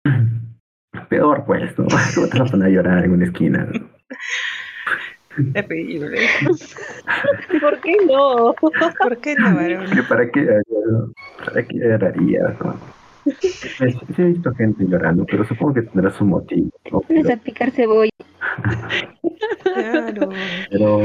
Peor 1.09 1.45
pues, 1.47 1.79
¿no? 1.79 1.87
¿Cómo 2.15 2.29
te 2.29 2.39
vas 2.39 2.49
a 2.49 2.53
poner 2.53 2.69
a 2.69 2.71
llorar 2.71 3.05
en 3.05 3.13
una 3.13 3.25
esquina? 3.25 3.67
¿no? 3.67 3.89
Terrible. 5.53 6.19
¿Por 7.61 7.81
qué 7.81 7.97
no? 8.07 8.55
¿Por 8.99 9.19
qué 9.19 9.35
no, 9.37 9.55
varón? 9.55 9.91
¿Que 9.91 10.03
¿Para 10.03 10.31
qué? 10.31 10.61
¿Para 11.45 11.63
qué 11.63 11.79
llorarías? 11.79 12.61
no? 12.61 13.00
Sí, 13.25 14.23
he 14.23 14.25
visto 14.25 14.55
gente 14.55 14.85
llorando, 14.87 15.27
pero 15.27 15.45
supongo 15.45 15.75
que 15.75 15.83
tendrá 15.83 16.11
su 16.11 16.25
motivo, 16.25 16.71
¿no? 16.91 17.01
Pero, 17.07 17.33
a 17.33 17.37
picar 17.37 17.71
cebolla. 17.71 18.11
Claro. 19.63 20.31
pero 20.71 20.99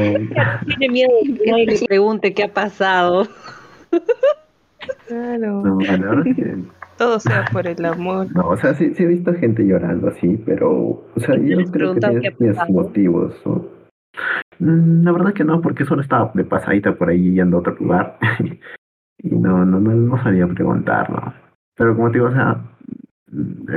Tiene 0.66 0.90
miedo 0.90 1.12
que 1.44 1.52
nadie 1.52 1.66
le 1.66 1.86
pregunte 1.88 2.34
qué 2.34 2.44
ha 2.44 2.54
pasado. 2.54 3.28
Claro. 5.08 5.62
no, 5.62 5.80
la 5.80 5.98
verdad 5.98 6.28
es 6.28 6.36
que 6.36 6.56
Todo 6.98 7.20
sea 7.20 7.46
por 7.52 7.68
el 7.68 7.84
amor. 7.86 8.28
No, 8.34 8.50
o 8.50 8.58
sea, 8.58 8.74
sí, 8.74 8.94
sí 8.96 9.04
he 9.04 9.08
visto 9.08 9.34
gente 9.34 9.66
llorando 9.66 10.08
así, 10.08 10.42
pero, 10.46 10.72
o 10.72 11.20
sea, 11.20 11.38
yo 11.38 11.58
creo 11.72 11.94
que 11.96 12.32
tiene, 12.38 12.54
sus 12.54 12.70
motivos. 12.70 13.36
¿no? 13.46 13.66
Mm, 14.60 15.04
La 15.04 15.12
verdad 15.12 15.34
que 15.34 15.44
no, 15.44 15.62
porque 15.62 15.86
solo 15.86 16.02
estaba 16.02 16.32
de 16.34 16.44
pasadita 16.44 16.96
por 16.96 17.10
ahí 17.10 17.34
yendo 17.34 17.58
a 17.58 17.60
otro 17.60 17.76
lugar. 17.80 18.18
y 19.18 19.30
no, 19.30 19.66
no, 19.66 19.80
no, 19.80 19.92
no 19.92 20.24
sabía 20.24 20.48
preguntar, 20.48 21.10
¿no? 21.10 21.45
Pero 21.78 21.96
como 21.96 22.10
te 22.12 22.18
digo, 22.20 22.28
o 22.28 22.32
sea, 22.32 22.62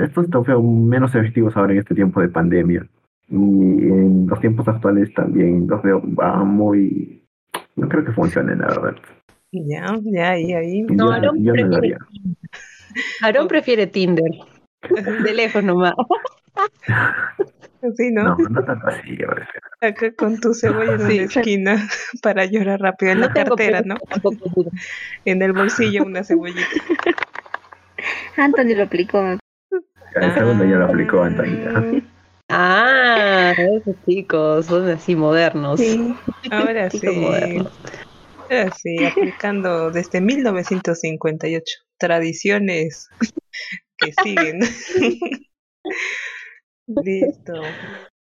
estos 0.05 0.25
están 0.27 0.45
feo- 0.45 0.63
menos 0.63 1.15
efectivos 1.15 1.57
ahora 1.57 1.73
en 1.73 1.81
este 1.81 1.95
tiempo 1.95 2.21
de 2.21 2.29
pandemia. 2.29 2.87
Y 3.29 3.35
en 3.37 4.27
los 4.29 4.41
tiempos 4.41 4.67
actuales 4.69 5.13
también 5.15 5.67
los 5.69 5.83
veo 5.83 6.01
va 6.15 6.45
muy, 6.45 7.23
no 7.77 7.89
creo 7.89 8.05
que 8.05 8.13
funcione, 8.13 8.57
la 8.57 8.67
verdad. 8.69 8.97
Ya, 9.53 9.87
ya, 10.03 10.31
ahí, 10.31 10.53
ahí. 10.53 10.83
No, 10.83 11.07
yo, 11.07 11.13
Aarón 11.13 11.43
yo 11.45 11.53
no 11.55 11.71
prefiere. 11.71 11.97
Aarón 13.23 13.49
prefiere 13.49 13.87
Tinder. 13.87 14.31
Teléfono 15.25 15.75
más. 15.77 15.95
Sí, 17.97 18.11
¿no? 18.13 18.25
No, 18.25 18.37
no 18.51 18.65
tanto 18.65 18.87
así. 18.89 19.19
Acá 19.81 20.13
con 20.15 20.39
tu 20.41 20.53
cebolla 20.53 20.93
en 20.95 21.01
Sí. 21.01 21.15
una 21.15 21.23
esquina 21.25 21.89
para 22.23 22.45
llorar 22.47 22.81
rápido 22.81 23.13
en 23.13 23.21
la 23.21 23.29
No 23.29 23.35
cartera, 23.35 23.83
¿no? 23.85 23.97
En 25.25 25.43
el 25.43 25.53
bolsillo 25.53 26.05
una 26.05 26.25
cebollita. 26.25 26.61
Anthony 28.37 28.75
lo 28.77 28.85
aplicó. 28.85 29.23
me- 29.23 29.39
El 30.15 30.35
segundo 30.35 30.65
ya 30.65 30.77
lo 30.77 30.87
aplicó 30.87 31.23
Antonita. 31.23 31.73
Ah, 32.51 33.53
esos 33.59 33.95
chicos 34.07 34.65
son 34.65 34.89
así 34.89 35.15
modernos. 35.15 35.79
Sí. 35.81 36.15
Ahora 36.51 36.89
sí. 36.89 37.07
Modernos. 37.07 37.79
Ahora 38.49 38.71
sí, 38.71 39.05
aplicando 39.05 39.91
desde 39.91 40.23
1958. 40.23 41.77
Tradiciones 41.99 43.11
que 43.99 44.13
siguen. 44.15 44.61
Listo. 46.87 47.53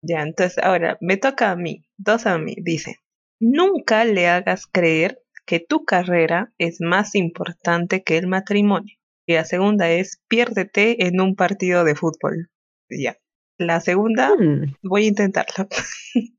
Ya, 0.01 0.21
entonces 0.21 0.57
ahora 0.63 0.97
me 1.01 1.17
toca 1.17 1.51
a 1.51 1.55
mí. 1.57 1.83
Dos 1.97 2.25
a 2.25 2.37
mí. 2.37 2.55
Dice, 2.61 2.95
nunca 3.41 4.05
le 4.05 4.29
hagas 4.29 4.67
creer 4.67 5.19
que 5.45 5.59
tu 5.59 5.83
carrera 5.83 6.53
es 6.57 6.77
más 6.79 7.13
importante 7.15 8.03
que 8.03 8.17
el 8.17 8.27
matrimonio. 8.27 8.95
Y 9.25 9.33
la 9.33 9.45
segunda 9.45 9.89
es, 9.89 10.21
piérdete 10.27 11.05
en 11.07 11.21
un 11.21 11.35
partido 11.35 11.83
de 11.83 11.95
fútbol. 11.95 12.49
Ya. 12.89 13.17
La 13.57 13.79
segunda, 13.81 14.31
Mm, 14.37 14.75
voy 14.83 15.05
a 15.05 15.07
intentarlo. 15.07 15.67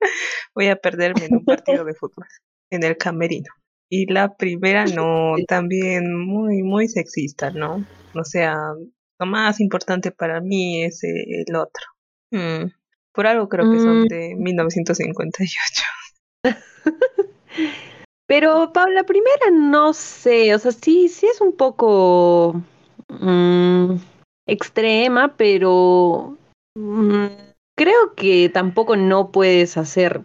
voy 0.55 0.67
a 0.69 0.77
perderme 0.77 1.27
en 1.27 1.37
un 1.37 1.45
partido 1.45 1.85
de 1.85 1.95
fútbol, 1.95 2.27
en 2.71 2.83
el 2.85 2.97
camerino. 2.97 3.51
Y 3.89 4.13
la 4.13 4.35
primera 4.37 4.85
no, 4.87 5.35
también 5.49 6.15
muy, 6.15 6.63
muy 6.63 6.89
sexista, 6.89 7.51
¿no? 7.51 7.85
O 8.15 8.25
sea, 8.25 8.57
lo 9.21 9.27
más 9.27 9.61
importante 9.61 10.11
para 10.11 10.41
mí 10.41 10.85
es 10.85 11.03
eh, 11.05 11.45
el 11.47 11.55
otro. 11.57 11.85
Mm, 12.33 12.71
Por 13.13 13.27
algo 13.29 13.49
creo 13.49 13.71
que 13.71 13.79
son 13.79 14.03
Mm. 14.03 14.09
de 14.09 14.35
1958. 14.37 15.83
Pero 18.27 18.73
Paula, 18.73 18.95
la 18.95 19.05
primera 19.05 19.51
no 19.53 19.93
sé, 19.93 20.55
o 20.55 20.59
sea, 20.59 20.73
sí, 20.73 21.09
sí 21.09 21.27
es 21.27 21.41
un 21.41 21.55
poco 21.57 22.61
mm, 23.09 23.97
extrema, 24.47 25.37
pero 25.37 26.37
mm, 26.77 27.27
creo 27.77 28.15
que 28.17 28.49
tampoco 28.49 28.97
no 28.97 29.31
puedes 29.31 29.77
hacer, 29.77 30.23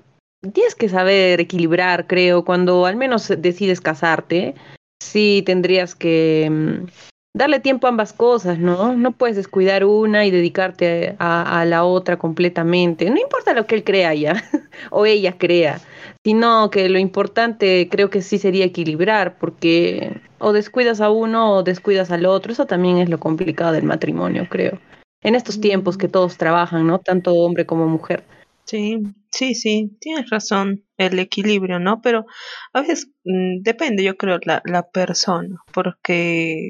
tienes 0.54 0.76
que 0.76 0.90
saber 0.90 1.40
equilibrar, 1.40 2.08
creo, 2.08 2.46
cuando 2.46 2.86
al 2.86 2.96
menos 2.96 3.32
decides 3.38 3.82
casarte, 3.82 4.56
sí 5.02 5.44
tendrías 5.46 5.96
que 5.96 6.48
mm, 6.50 7.09
darle 7.34 7.60
tiempo 7.60 7.88
a 7.88 7.92
ambas 7.92 8.14
cosas, 8.14 8.60
¿no? 8.60 8.96
No 8.96 9.12
puedes 9.12 9.36
descuidar 9.36 9.86
una 9.86 10.26
y 10.26 10.32
dedicarte 10.32 11.16
a, 11.20 11.62
a 11.62 11.66
la 11.66 11.84
otra 11.84 12.18
completamente, 12.18 13.10
no 13.10 13.20
importa 13.20 13.54
lo 13.54 13.66
que 13.66 13.76
él 13.76 13.84
crea 13.84 14.14
ya, 14.14 14.44
o 14.92 15.06
ella 15.06 15.38
crea 15.38 15.80
sino 16.24 16.70
que 16.70 16.90
lo 16.90 17.00
importante 17.00 17.88
creo 17.90 18.10
que 18.10 18.22
sí 18.22 18.38
sería 18.38 18.66
equilibrar, 18.66 19.38
porque 19.40 20.22
o 20.40 20.54
descuidas 20.54 21.02
a 21.02 21.10
uno 21.10 21.54
o 21.54 21.64
descuidas 21.64 22.12
al 22.12 22.26
otro, 22.26 22.52
eso 22.52 22.66
también 22.66 22.98
es 22.98 23.10
lo 23.10 23.20
complicado 23.20 23.72
del 23.74 23.84
matrimonio, 23.84 24.48
creo. 24.50 24.80
En 25.22 25.36
estos 25.36 25.60
tiempos 25.60 25.98
que 25.98 26.08
todos 26.08 26.38
trabajan, 26.38 26.88
¿no? 26.88 27.00
Tanto 27.00 27.34
hombre 27.36 27.66
como 27.66 27.88
mujer. 27.88 28.24
Sí, 28.66 29.02
sí, 29.32 29.56
sí, 29.56 29.98
tienes 30.00 30.30
razón, 30.30 30.84
el 30.98 31.18
equilibrio, 31.18 31.80
¿no? 31.80 32.02
Pero 32.02 32.26
a 32.72 32.82
veces 32.82 33.10
mm, 33.24 33.62
depende, 33.62 34.04
yo 34.04 34.16
creo, 34.16 34.40
la, 34.44 34.62
la 34.66 34.88
persona, 34.88 35.58
porque 35.74 36.70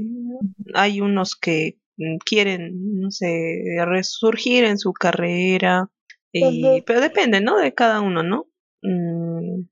hay 0.73 1.01
unos 1.01 1.35
que 1.35 1.79
mm, 1.97 2.17
quieren, 2.25 2.99
no 2.99 3.11
sé, 3.11 3.61
resurgir 3.85 4.63
en 4.63 4.77
su 4.77 4.93
carrera, 4.93 5.89
y, 6.31 6.65
Ujú. 6.65 6.83
pero 6.85 7.01
depende, 7.01 7.41
¿no? 7.41 7.57
De 7.57 7.73
cada 7.73 8.01
uno, 8.01 8.23
¿no? 8.23 8.47
Mm, 8.81 9.63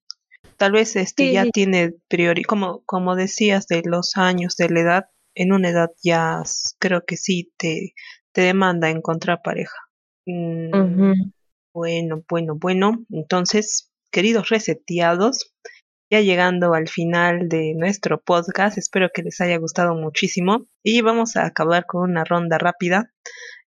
tal 0.57 0.71
vez 0.71 0.95
este 0.95 1.27
Sí, 1.27 1.33
ya 1.33 1.45
tiene 1.45 1.93
priori, 2.07 2.43
como, 2.43 2.83
como 2.85 3.15
decías, 3.15 3.67
de 3.67 3.83
los 3.85 4.17
años, 4.17 4.55
de 4.57 4.69
la 4.69 4.79
edad, 4.81 5.05
en 5.35 5.53
una 5.53 5.69
edad 5.69 5.91
ya 6.03 6.41
creo 6.79 7.05
que 7.05 7.15
sí 7.15 7.53
te, 7.57 7.93
te 8.31 8.41
demanda 8.41 8.89
encontrar 8.89 9.41
pareja. 9.43 9.77
Mm, 10.25 11.29
bueno, 11.73 12.23
bueno, 12.27 12.55
bueno. 12.55 13.05
Entonces, 13.11 13.93
queridos 14.11 14.49
reseteados, 14.49 15.53
ya 16.09 16.21
llegando 16.21 16.73
al 16.73 16.87
final 16.87 17.49
de 17.49 17.73
nuestro 17.75 18.21
podcast, 18.21 18.77
espero 18.77 19.09
que 19.13 19.23
les 19.23 19.41
haya 19.41 19.57
gustado 19.57 19.95
muchísimo 19.95 20.67
y 20.83 21.01
vamos 21.01 21.35
a 21.35 21.45
acabar 21.45 21.85
con 21.85 22.09
una 22.09 22.23
ronda 22.23 22.57
rápida 22.57 23.11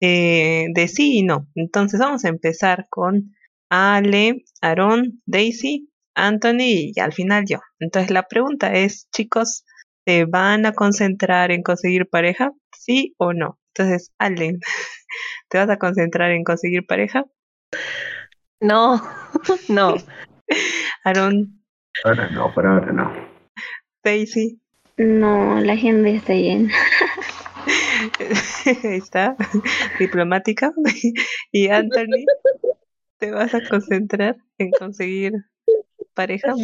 eh, 0.01 0.66
de 0.74 0.89
sí 0.89 1.18
y 1.18 1.22
no. 1.22 1.49
Entonces, 1.55 2.01
vamos 2.01 2.24
a 2.24 2.28
empezar 2.28 2.87
con 2.91 3.34
Ale, 3.70 4.45
Aaron, 4.61 5.22
Daisy, 5.26 5.91
Anthony 6.14 6.93
y 6.95 7.01
al 7.01 7.12
final 7.12 7.45
yo. 7.47 7.61
Entonces, 7.80 8.11
la 8.11 8.24
pregunta 8.24 8.72
es, 8.74 9.09
chicos, 9.14 9.64
¿se 10.07 10.24
van 10.24 10.66
a 10.66 10.72
concentrar 10.72 11.51
en 11.51 11.62
conseguir 11.62 12.09
pareja? 12.09 12.53
¿Sí 12.72 13.14
o 13.18 13.32
no? 13.32 13.59
Entonces, 13.74 14.12
Ale, 14.18 14.59
¿te 15.49 15.59
vas 15.59 15.70
a 15.70 15.78
concentrar 15.78 16.30
en 16.32 16.45
conseguir 16.45 16.87
pareja? 16.87 17.24
No, 18.61 19.03
no. 19.68 19.97
Aaron, 21.05 21.65
Ahora 22.05 22.28
no, 22.30 22.53
por 22.53 22.66
ahora 22.66 22.92
no. 22.92 23.12
Daisy, 24.05 24.61
No, 24.97 25.61
la 25.61 25.72
agenda 25.74 26.09
está 26.11 26.34
llena. 26.34 26.72
ahí 28.84 28.97
está, 28.97 29.36
diplomática. 29.99 30.72
y 31.53 31.68
Anthony, 31.68 32.24
¿te 33.18 33.30
vas 33.30 33.55
a 33.55 33.61
concentrar 33.68 34.36
en 34.59 34.70
conseguir 34.72 35.32
pareja? 36.14 36.55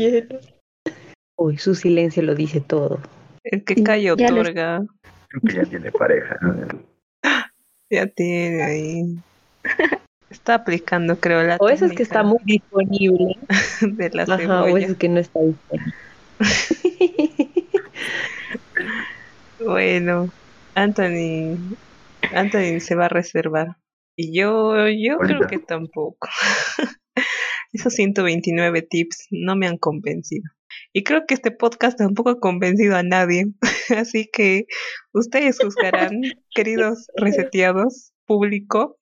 Uy, 1.37 1.59
su 1.59 1.75
silencio 1.75 2.23
lo 2.23 2.35
dice 2.35 2.61
todo. 2.61 3.01
El 3.45 3.65
que 3.65 3.83
calla 3.83 4.15
otorga, 4.15 4.85
Creo 5.29 5.41
que 5.43 5.55
ya 5.55 5.65
tiene 5.65 5.91
pareja. 5.91 6.39
¿no? 6.43 6.55
ya 7.91 8.07
tiene 8.07 8.63
ahí. 8.63 9.03
Está 10.33 10.55
aplicando, 10.55 11.21
creo, 11.21 11.43
la 11.43 11.59
O 11.61 11.69
eso 11.69 11.85
es 11.85 11.93
que 11.93 12.03
está 12.03 12.23
muy 12.23 12.39
disponible. 12.45 13.37
de 13.83 14.11
la 14.11 14.23
Ajá, 14.23 14.65
o 14.65 14.77
eso 14.77 14.93
es 14.93 14.97
que 14.97 15.09
no 15.09 15.21
está 15.21 15.41
disponible. 15.41 15.93
Bueno, 19.65 20.29
Anthony, 20.75 21.57
Anthony 22.35 22.81
se 22.81 22.97
va 22.97 23.05
a 23.05 23.09
reservar. 23.09 23.77
Y 24.17 24.37
yo, 24.37 24.89
yo 24.89 25.19
creo 25.19 25.47
que 25.47 25.59
tampoco. 25.59 26.29
Esos 27.73 27.95
129 27.95 28.83
tips 28.83 29.29
no 29.31 29.55
me 29.55 29.69
han 29.69 29.79
convencido. 29.79 30.51
Y 30.93 31.05
creo 31.05 31.27
que 31.29 31.35
este 31.35 31.53
podcast 31.53 31.97
tampoco 31.97 32.31
ha 32.31 32.41
convencido 32.41 32.97
a 32.97 33.03
nadie. 33.03 33.47
Así 33.97 34.29
que 34.33 34.67
ustedes 35.13 35.59
juzgarán, 35.61 36.23
queridos 36.55 37.07
reseteados, 37.17 38.13
público, 38.27 38.99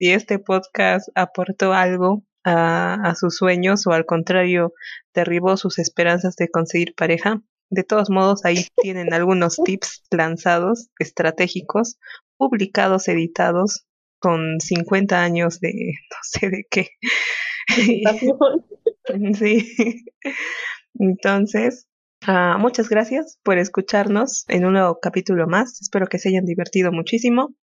si 0.00 0.12
este 0.12 0.38
podcast 0.38 1.10
aportó 1.14 1.74
algo 1.74 2.24
a, 2.42 2.94
a 2.94 3.14
sus 3.14 3.36
sueños 3.36 3.86
o 3.86 3.92
al 3.92 4.06
contrario 4.06 4.72
derribó 5.14 5.58
sus 5.58 5.78
esperanzas 5.78 6.36
de 6.36 6.48
conseguir 6.48 6.94
pareja. 6.94 7.42
De 7.68 7.84
todos 7.84 8.08
modos, 8.08 8.44
ahí 8.44 8.66
tienen 8.82 9.12
algunos 9.12 9.56
tips 9.62 10.02
lanzados, 10.10 10.88
estratégicos, 10.98 11.98
publicados, 12.38 13.08
editados, 13.08 13.84
con 14.18 14.58
50 14.60 15.22
años 15.22 15.60
de 15.60 15.72
no 16.10 16.16
sé 16.22 16.50
de 16.50 16.66
qué. 16.70 16.88
Sí. 19.34 19.66
Entonces, 20.94 21.88
ah, 22.26 22.58
muchas 22.60 22.88
gracias 22.88 23.38
por 23.42 23.58
escucharnos 23.58 24.44
en 24.46 24.64
un 24.66 24.74
nuevo 24.74 25.00
capítulo 25.00 25.48
más. 25.48 25.80
Espero 25.80 26.06
que 26.06 26.18
se 26.18 26.28
hayan 26.28 26.44
divertido 26.44 26.92
muchísimo. 26.92 27.54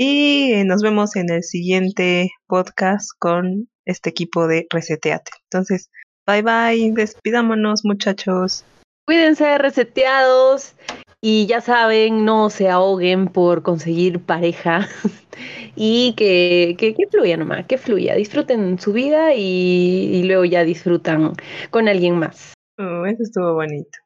Y 0.00 0.62
nos 0.64 0.80
vemos 0.80 1.16
en 1.16 1.28
el 1.28 1.42
siguiente 1.42 2.30
podcast 2.46 3.10
con 3.18 3.68
este 3.84 4.10
equipo 4.10 4.46
de 4.46 4.68
Reseteate. 4.70 5.32
Entonces, 5.50 5.90
bye 6.24 6.40
bye. 6.40 6.92
Despidámonos, 6.92 7.84
muchachos. 7.84 8.64
Cuídense, 9.06 9.58
reseteados. 9.58 10.74
Y 11.20 11.46
ya 11.46 11.60
saben, 11.60 12.24
no 12.24 12.48
se 12.48 12.68
ahoguen 12.68 13.26
por 13.26 13.64
conseguir 13.64 14.20
pareja. 14.20 14.88
y 15.74 16.14
que, 16.16 16.76
que, 16.78 16.94
que 16.94 17.08
fluya 17.08 17.36
nomás, 17.36 17.66
que 17.66 17.76
fluya. 17.76 18.14
Disfruten 18.14 18.78
su 18.78 18.92
vida 18.92 19.34
y, 19.34 20.10
y 20.12 20.22
luego 20.22 20.44
ya 20.44 20.62
disfrutan 20.62 21.32
con 21.70 21.88
alguien 21.88 22.20
más. 22.20 22.54
Oh, 22.78 23.04
eso 23.04 23.24
estuvo 23.24 23.54
bonito. 23.54 23.98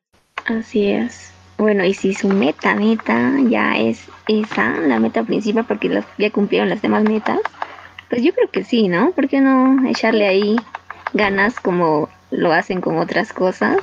Así 0.47 0.87
es. 0.87 1.35
Bueno, 1.63 1.85
y 1.85 1.95
si 1.95 2.13
su 2.13 2.29
meta, 2.29 2.75
meta 2.75 3.35
ya 3.49 3.79
es 3.79 4.11
esa, 4.27 4.79
la 4.81 4.99
meta 4.99 5.23
principal, 5.23 5.65
porque 5.65 5.89
los- 5.89 6.05
ya 6.19 6.29
cumplieron 6.33 6.69
las 6.69 6.83
demás 6.83 7.05
metas, 7.05 7.39
pues 8.11 8.21
yo 8.25 8.35
creo 8.35 8.51
que 8.51 8.65
sí, 8.65 8.89
¿no? 8.89 9.13
¿Por 9.13 9.29
qué 9.29 9.41
no 9.41 9.89
echarle 9.89 10.27
ahí 10.27 10.57
ganas 11.13 11.61
como 11.61 12.09
lo 12.33 12.53
hacen 12.53 12.81
con 12.81 12.99
otras 12.99 13.33
cosas? 13.33 13.79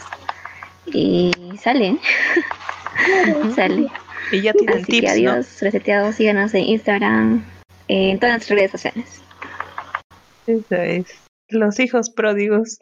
y 0.88 1.32
sale. 1.58 1.98
sale. 3.56 3.88
Y 4.30 4.42
ya 4.42 4.52
tienen 4.52 4.80
Así 4.80 4.92
tips, 4.92 5.14
que 5.14 5.22
¿no? 5.22 5.32
adiós, 5.32 5.62
reseteados, 5.62 6.16
síganos 6.16 6.54
en 6.56 6.64
Instagram, 6.66 7.46
en 7.88 8.20
todas 8.20 8.40
las 8.40 8.50
redes 8.50 8.72
sociales. 8.72 9.22
Eso 10.48 10.76
es. 10.76 11.06
Los 11.48 11.80
hijos 11.80 12.10
pródigos. 12.10 12.78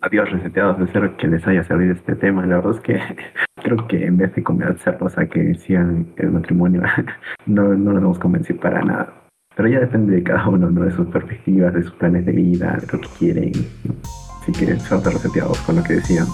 Adiós, 0.00 0.30
reseteados. 0.30 0.80
Espero 0.80 1.16
que 1.16 1.26
les 1.26 1.44
haya 1.46 1.64
servido 1.64 1.92
este 1.92 2.14
tema. 2.14 2.46
La 2.46 2.56
verdad 2.56 2.76
es 2.76 2.80
que 2.80 3.00
creo 3.62 3.86
que 3.88 4.06
en 4.06 4.16
vez 4.16 4.32
de 4.34 4.44
convencerlos 4.44 5.18
a 5.18 5.26
que 5.26 5.54
sigan 5.54 6.06
el 6.16 6.30
matrimonio, 6.30 6.82
no, 7.46 7.74
no 7.74 7.92
nos 7.92 8.02
hemos 8.02 8.18
convencido 8.18 8.60
para 8.60 8.80
nada. 8.82 9.12
Pero 9.56 9.68
ya 9.68 9.80
depende 9.80 10.14
de 10.14 10.22
cada 10.22 10.48
uno, 10.48 10.70
¿no? 10.70 10.82
De 10.82 10.92
sus 10.92 11.08
perspectivas, 11.08 11.74
de 11.74 11.82
sus 11.82 11.92
planes 11.94 12.24
de 12.26 12.32
vida, 12.32 12.78
de 12.80 12.86
lo 12.92 13.00
que 13.00 13.08
quieren. 13.18 13.52
Así 14.40 14.52
que 14.52 14.78
suerte 14.78 15.10
reseteados 15.10 15.58
con 15.62 15.76
lo 15.76 15.82
que 15.82 15.94
decían. 15.94 16.26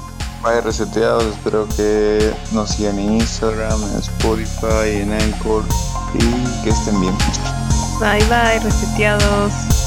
Bye 0.43 0.61
reseteados, 0.61 1.25
espero 1.25 1.67
que 1.75 2.19
nos 2.53 2.69
sigan 2.69 2.99
en 2.99 3.13
Instagram, 3.15 3.81
en 3.81 3.99
Spotify, 3.99 5.01
en 5.01 5.11
Anchor 5.11 5.65
y 6.13 6.63
que 6.63 6.69
estén 6.69 7.01
bien. 7.01 7.15
Bye 7.99 8.23
bye, 8.29 8.61
reseteados. 8.63 9.84